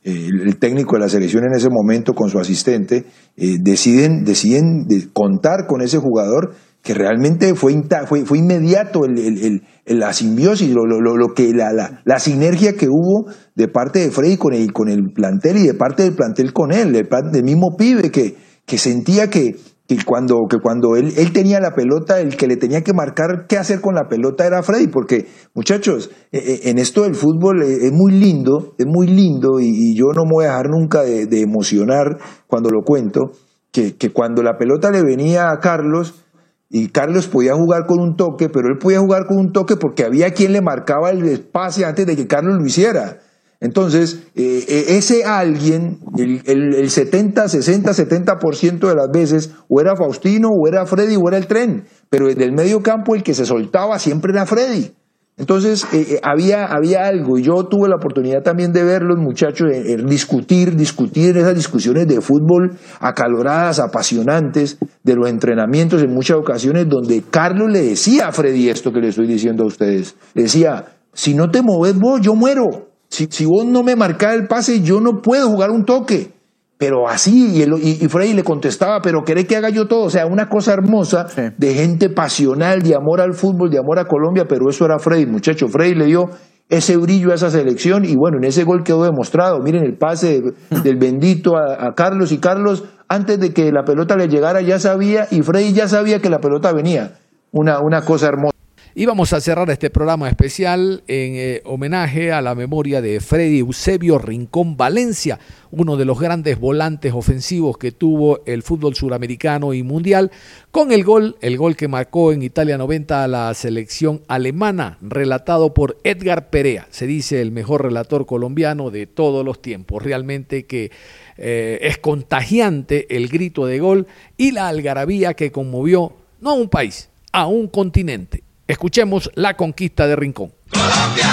El, 0.04 0.58
técnico 0.58 0.96
de 0.96 1.02
la 1.02 1.10
selección 1.10 1.44
en 1.44 1.54
ese 1.54 1.70
momento 1.70 2.14
con 2.14 2.30
su 2.30 2.40
asistente 2.40 3.06
eh, 3.36 3.58
deciden, 3.60 4.24
deciden 4.24 4.88
contar 5.14 5.68
con 5.68 5.82
ese 5.82 5.98
jugador 5.98 6.56
que 6.82 6.94
realmente 6.94 7.56
fue, 7.56 7.76
fue, 8.08 8.26
fue 8.26 8.38
inmediato 8.38 9.04
el, 9.04 9.18
el, 9.20 10.00
la 10.00 10.14
simbiosis, 10.14 10.70
lo, 10.74 10.86
lo, 10.86 11.00
lo 11.00 11.34
que 11.34 11.54
la, 11.54 11.74
la, 11.74 12.02
la, 12.06 12.20
sinergia 12.20 12.74
que 12.74 12.88
hubo 12.88 13.30
de 13.56 13.68
parte 13.68 14.00
de 14.00 14.12
Freddy 14.12 14.38
con 14.38 14.54
el, 14.54 14.72
con 14.72 14.88
el 14.88 15.12
plantel 15.14 15.58
y 15.58 15.68
de 15.68 15.74
parte 15.74 16.04
del 16.04 16.16
plantel 16.16 16.54
con 16.54 16.72
él, 16.72 16.94
del, 16.94 17.44
mismo 17.44 17.76
pibe 17.78 18.12
que, 18.12 18.36
que 18.66 18.78
sentía 18.78 19.30
que, 19.30 19.58
que 19.90 20.06
cuando, 20.06 20.46
que 20.48 20.60
cuando 20.60 20.96
él, 20.96 21.12
él 21.18 21.34
tenía 21.34 21.60
la 21.60 21.74
pelota, 21.74 22.20
el 22.20 22.38
que 22.38 22.46
le 22.46 22.58
tenía 22.58 22.84
que 22.84 22.94
marcar 22.94 23.48
qué 23.48 23.58
hacer 23.58 23.82
con 23.82 23.96
la 23.96 24.08
pelota 24.08 24.46
era 24.46 24.62
Freddy, 24.62 24.88
porque 24.88 25.26
muchachos, 25.56 26.12
eh, 26.32 26.38
eh, 26.38 26.60
en 26.66 26.78
esto 26.78 27.04
del 27.04 27.16
fútbol 27.16 27.64
eh, 27.64 27.88
es 27.88 27.92
muy 27.92 28.12
lindo, 28.12 28.76
es 28.78 28.86
muy 28.86 29.08
lindo 29.08 29.60
y, 29.60 29.98
yo 29.98 30.06
no 30.16 30.26
me 30.26 30.32
voy 30.32 30.46
a 30.46 30.50
dejar 30.50 30.70
nunca 30.70 31.02
de, 31.02 31.42
emocionar 31.42 32.20
cuando 32.46 32.70
lo 32.70 32.84
cuento, 32.84 33.32
que, 33.72 33.96
que, 33.96 34.12
cuando 34.12 34.44
la 34.44 34.58
pelota 34.60 34.92
le 34.92 35.02
venía 35.02 35.50
a 35.50 35.58
Carlos 35.60 36.24
y 36.70 36.90
Carlos 36.90 37.28
podía 37.28 37.56
jugar 37.56 37.88
con 37.88 38.00
un 38.00 38.16
toque, 38.16 38.48
pero 38.48 38.68
él 38.68 38.78
podía 38.80 39.00
jugar 39.00 39.26
con 39.26 39.38
un 39.38 39.52
toque 39.52 39.76
porque 39.76 40.04
había 40.04 40.34
quien 40.34 40.54
le 40.54 40.62
marcaba 40.62 41.10
el 41.10 41.24
espacio 41.26 41.88
antes 41.88 42.06
de 42.06 42.16
que 42.16 42.28
Carlos 42.28 42.58
lo 42.60 42.66
hiciera. 42.66 43.18
Entonces, 43.62 44.24
eh, 44.36 44.64
eh, 44.70 44.86
ese 44.98 45.26
alguien, 45.26 46.00
el, 46.18 46.42
el, 46.46 46.90
70, 46.90 47.50
60, 47.50 47.92
70% 47.92 48.88
de 48.88 48.96
las 48.96 49.12
veces, 49.12 49.52
o 49.68 49.82
era 49.82 49.98
Faustino, 49.98 50.50
o 50.50 50.68
era 50.68 50.86
Freddy, 50.86 51.18
o 51.18 51.28
era 51.28 51.38
el 51.38 51.48
tren, 51.48 51.84
pero 52.10 52.28
desde 52.28 52.46
el 52.46 52.54
medio 52.54 52.82
campo 52.82 53.16
el 53.16 53.24
que 53.24 53.34
se 53.34 53.46
soltaba 53.46 54.00
siempre 54.00 54.32
era 54.32 54.46
Freddy. 54.46 54.94
Entonces, 55.36 55.86
eh, 55.94 56.20
había, 56.24 56.68
había 56.68 57.06
algo, 57.06 57.38
y 57.38 57.44
yo 57.44 57.66
tuve 57.66 57.90
la 57.90 57.98
oportunidad 57.98 58.44
también 58.44 58.72
de 58.72 58.84
ver 58.84 59.02
los 59.02 59.18
muchachos 59.18 59.68
discutir, 60.06 60.76
discutir 60.78 61.38
esas 61.38 61.56
discusiones 61.56 62.08
de 62.08 62.22
fútbol 62.22 62.78
acaloradas, 63.02 63.80
apasionantes, 63.80 64.78
de 65.04 65.16
los 65.16 65.30
entrenamientos 65.30 66.02
en 66.02 66.14
muchas 66.14 66.38
ocasiones, 66.38 66.88
donde 66.88 67.24
Carlos 67.30 67.70
le 67.70 67.82
decía 67.82 68.30
a 68.30 68.32
Freddy 68.32 68.70
esto 68.70 68.94
que 68.94 69.02
le 69.02 69.10
estoy 69.10 69.28
diciendo 69.28 69.64
a 69.64 69.68
ustedes. 69.68 70.16
Le 70.34 70.44
decía, 70.44 70.86
si 71.14 71.34
no 71.34 71.50
te 71.52 71.62
moves 71.62 71.98
vos, 71.98 72.22
yo 72.22 72.36
muero. 72.36 72.89
Si, 73.10 73.28
si 73.30 73.46
vos 73.46 73.66
no 73.66 73.84
me 73.84 73.96
marcás 73.96 74.36
el 74.36 74.48
pase, 74.48 74.82
yo 74.82 75.02
no 75.02 75.22
puedo 75.22 75.50
jugar 75.50 75.72
un 75.72 75.86
toque. 75.86 76.32
Pero 76.80 77.10
así, 77.10 77.62
y, 77.62 78.06
y, 78.06 78.08
Freddy 78.08 78.34
le 78.34 78.46
contestaba, 78.46 79.02
pero 79.02 79.24
¿querés 79.26 79.46
que 79.48 79.58
haga 79.58 79.68
yo 79.68 79.90
todo? 79.90 80.06
O 80.06 80.10
sea, 80.10 80.26
una 80.26 80.48
cosa 80.48 80.72
hermosa 80.72 81.28
de 81.58 81.74
gente 81.74 82.10
pasional, 82.10 82.82
de 82.82 82.96
amor 82.96 83.20
al 83.20 83.34
fútbol, 83.34 83.70
de 83.70 83.80
amor 83.80 84.00
a 84.00 84.06
Colombia, 84.06 84.46
pero 84.48 84.70
eso 84.70 84.86
era 84.86 84.98
Freddy, 84.98 85.26
muchacho. 85.26 85.68
Freddy 85.68 85.96
le 85.96 86.06
dio 86.06 86.30
ese 86.70 86.96
brillo 86.96 87.32
a 87.32 87.36
esa 87.36 87.50
selección 87.50 88.06
y 88.06 88.16
bueno, 88.16 88.38
en 88.38 88.46
ese 88.46 88.64
gol 88.64 88.84
quedó 88.84 89.04
demostrado. 89.04 89.60
Miren 89.60 89.84
el 89.84 89.98
pase 89.98 90.42
del 90.84 90.96
bendito 90.96 91.58
a, 91.58 91.86
a, 91.86 91.96
Carlos 91.96 92.32
y 92.32 92.38
Carlos, 92.38 92.86
antes 93.10 93.42
de 93.42 93.54
que 93.54 93.74
la 93.74 93.84
pelota 93.84 94.16
le 94.16 94.30
llegara, 94.30 94.62
ya 94.62 94.80
sabía 94.80 95.28
y 95.32 95.42
Freddy 95.42 95.74
ya 95.74 95.90
sabía 95.90 96.22
que 96.22 96.30
la 96.30 96.40
pelota 96.40 96.72
venía. 96.72 97.18
Una, 97.52 97.82
una 97.82 98.06
cosa 98.06 98.28
hermosa. 98.28 98.59
Y 98.96 99.06
vamos 99.06 99.34
a 99.34 99.40
cerrar 99.40 99.70
este 99.70 99.92
programa 99.92 100.28
especial 100.28 101.04
en 101.08 101.36
eh, 101.36 101.62
homenaje 101.64 102.32
a 102.32 102.42
la 102.42 102.56
memoria 102.56 103.02
de 103.02 103.20
Freddy 103.20 103.60
Eusebio 103.60 104.18
Rincón 104.18 104.78
Valencia, 104.78 105.38
uno 105.70 105.96
de 105.96 106.06
los 106.06 106.20
grandes 106.20 106.60
volantes 106.60 107.14
ofensivos 107.14 107.78
que 107.78 107.92
tuvo 107.92 108.42
el 108.48 108.64
fútbol 108.64 108.96
suramericano 108.96 109.76
y 109.76 109.84
mundial, 109.84 110.32
con 110.72 110.92
el 110.92 111.04
gol, 111.04 111.38
el 111.42 111.56
gol 111.56 111.76
que 111.76 111.88
marcó 111.88 112.34
en 112.34 112.42
Italia 112.42 112.80
90 112.80 113.24
a 113.24 113.28
la 113.28 113.54
selección 113.54 114.24
alemana, 114.28 114.98
relatado 115.02 115.72
por 115.76 115.98
Edgar 116.04 116.50
Perea, 116.50 116.88
se 116.90 117.06
dice 117.06 117.44
el 117.44 117.52
mejor 117.52 117.84
relator 117.84 118.26
colombiano 118.26 118.90
de 118.90 119.06
todos 119.06 119.46
los 119.46 119.62
tiempos. 119.62 120.02
Realmente 120.02 120.66
que 120.66 120.90
eh, 121.38 121.78
es 121.84 122.00
contagiante 122.00 123.16
el 123.16 123.28
grito 123.28 123.68
de 123.68 123.80
gol 123.80 124.08
y 124.36 124.52
la 124.52 124.68
algarabía 124.68 125.36
que 125.36 125.52
conmovió 125.52 126.14
no 126.42 126.50
a 126.50 126.54
un 126.54 126.70
país, 126.70 127.10
a 127.32 127.46
un 127.46 127.68
continente. 127.68 128.49
Escuchemos 128.70 129.32
la 129.34 129.56
conquista 129.56 130.06
de 130.06 130.16
Rincón. 130.16 130.54
Colombia. 130.70 131.26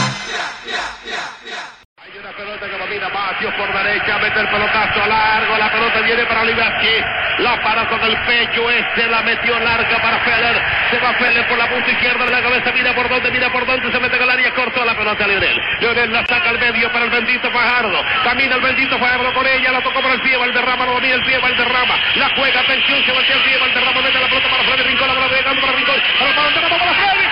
Hay 2.01 2.17
una 2.17 2.33
pelota 2.33 2.65
que 2.65 2.79
domina 2.79 3.11
Macios 3.13 3.53
por 3.61 3.69
derecha, 3.77 4.17
mete 4.25 4.41
el 4.41 4.49
pelotazo 4.49 5.03
a 5.03 5.07
largo, 5.07 5.59
la 5.59 5.71
pelota 5.71 6.01
viene 6.01 6.25
para 6.25 6.41
Olivaski, 6.41 6.97
la 7.41 7.61
para 7.61 7.87
con 7.91 8.01
el 8.01 8.17
pecho, 8.25 8.71
este 8.71 9.07
la 9.09 9.21
metió 9.21 9.61
larga 9.61 10.01
para 10.01 10.19
Feller, 10.25 10.57
se 10.89 10.99
va 10.99 11.13
Feller 11.13 11.47
por 11.47 11.59
la 11.59 11.69
punta 11.69 11.91
izquierda 11.91 12.25
de 12.25 12.31
la 12.31 12.41
cabeza, 12.41 12.73
mira 12.73 12.95
por 12.95 13.07
dónde, 13.07 13.31
mira 13.31 13.53
por 13.53 13.67
dónde, 13.67 13.93
se 13.93 14.01
mete 14.01 14.17
en 14.17 14.23
el 14.23 14.31
área, 14.31 14.55
corto 14.55 14.83
la 14.83 14.97
pelota 14.97 15.25
a 15.25 15.29
Lionel. 15.29 15.61
Lionel 15.81 16.13
la 16.15 16.25
saca 16.25 16.49
al 16.49 16.59
medio 16.59 16.91
para 16.91 17.05
el 17.05 17.11
bendito 17.11 17.51
Fajardo, 17.51 18.01
camina 18.25 18.55
el 18.55 18.63
bendito 18.63 18.99
Fajardo 18.99 19.35
con 19.35 19.47
ella, 19.47 19.73
la 19.73 19.83
tocó 19.83 20.01
por 20.01 20.11
el 20.11 20.23
pie, 20.23 20.39
Valderrama, 20.39 20.87
lo 20.87 20.95
domina 20.95 21.17
el 21.17 21.25
pie, 21.27 21.37
Valderrama, 21.37 21.97
la 22.17 22.31
juega, 22.35 22.61
atención, 22.61 23.05
se 23.05 23.13
va 23.13 23.21
el 23.21 23.43
pie, 23.45 23.59
Valderrama 23.61 24.01
mete 24.01 24.21
la 24.21 24.27
pelota 24.27 24.49
para 24.49 24.65
Freddy 24.65 24.83
Rincón, 24.89 25.09
la 25.09 25.15
pelota 25.15 25.37
llegando 25.37 25.61
para 25.61 25.73
Rincón, 25.77 26.01
para 26.19 26.33
Valderrama 26.33 26.79
para 26.79 26.95
Freddy. 26.95 27.27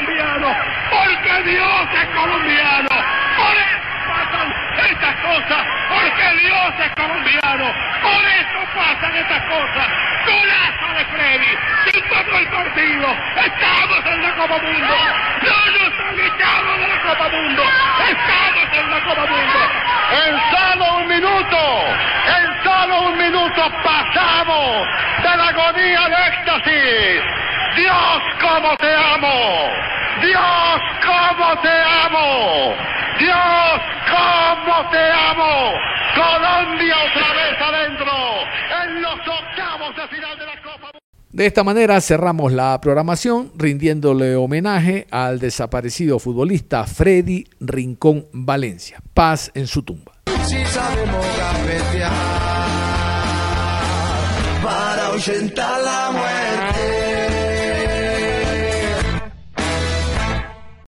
colombiano, 0.00 0.56
porque 0.90 1.42
Dios 1.50 1.88
es 1.92 2.08
colombiano. 2.16 2.88
Por 3.36 3.56
eso 3.56 3.90
pasan 4.08 4.52
estas 4.90 5.14
cosas, 5.16 5.66
porque 5.88 6.36
Dios 6.40 6.74
es 6.84 6.90
colombiano. 6.94 7.66
Por 8.02 8.24
eso 8.24 8.60
pasan 8.74 9.16
estas 9.16 9.39
cosas. 9.50 9.88
Golazo 10.26 10.88
de 10.94 11.04
Freddy. 11.06 11.52
Se 11.84 11.98
empató 11.98 12.38
el 12.38 12.48
partido. 12.48 13.06
Estamos 13.36 14.06
en 14.06 14.22
la 14.22 14.34
Copa 14.36 14.58
Mundo. 14.62 14.94
No 15.42 15.58
nos 15.74 15.92
han 16.00 16.20
echado 16.20 16.78
de 16.78 16.88
la 16.88 17.00
Copa 17.02 17.28
Mundo. 17.28 17.62
Estamos 18.08 18.78
en 18.78 18.90
la 18.90 19.00
Copa 19.00 19.26
Mundo. 19.26 19.58
En 20.10 20.34
solo 20.50 20.98
un 20.98 21.08
minuto, 21.08 21.60
en 22.26 22.64
solo 22.64 23.00
un 23.10 23.18
minuto 23.18 23.72
pasamos 23.82 24.88
de 25.22 25.36
la 25.36 25.48
agonía 25.48 26.00
al 26.04 26.12
éxtasis. 26.12 27.22
Dios, 27.76 28.22
cómo 28.40 28.76
te 28.76 28.94
amo. 28.94 29.70
Dios, 30.20 30.80
cómo 31.06 31.56
te 31.60 31.82
amo. 32.04 32.74
Dios, 33.18 33.80
cómo 34.10 34.90
te 34.90 35.12
amo. 35.12 35.74
Colombia 36.14 36.96
otra 36.98 37.32
vez 37.34 37.60
adentro 37.60 38.39
en 38.39 38.39
los 39.00 39.12
octavos 39.12 39.96
de 39.96 40.08
final 40.08 40.38
de 40.38 40.46
la 40.46 40.62
Copa. 40.62 40.90
De 41.32 41.46
esta 41.46 41.62
manera 41.62 42.00
cerramos 42.00 42.52
la 42.52 42.80
programación 42.80 43.52
rindiéndole 43.56 44.34
homenaje 44.34 45.06
al 45.12 45.38
desaparecido 45.38 46.18
futbolista 46.18 46.84
Freddy 46.86 47.46
Rincón 47.60 48.26
Valencia. 48.32 49.00
Paz 49.14 49.52
en 49.54 49.68
su 49.68 49.82
tumba. 49.82 50.12
Si 50.44 50.64
sabemos 50.66 51.24
gambetear 51.38 52.12
para 54.62 55.06
ahuyentar 55.06 55.80
la 55.82 56.10
muerte. 56.10 56.29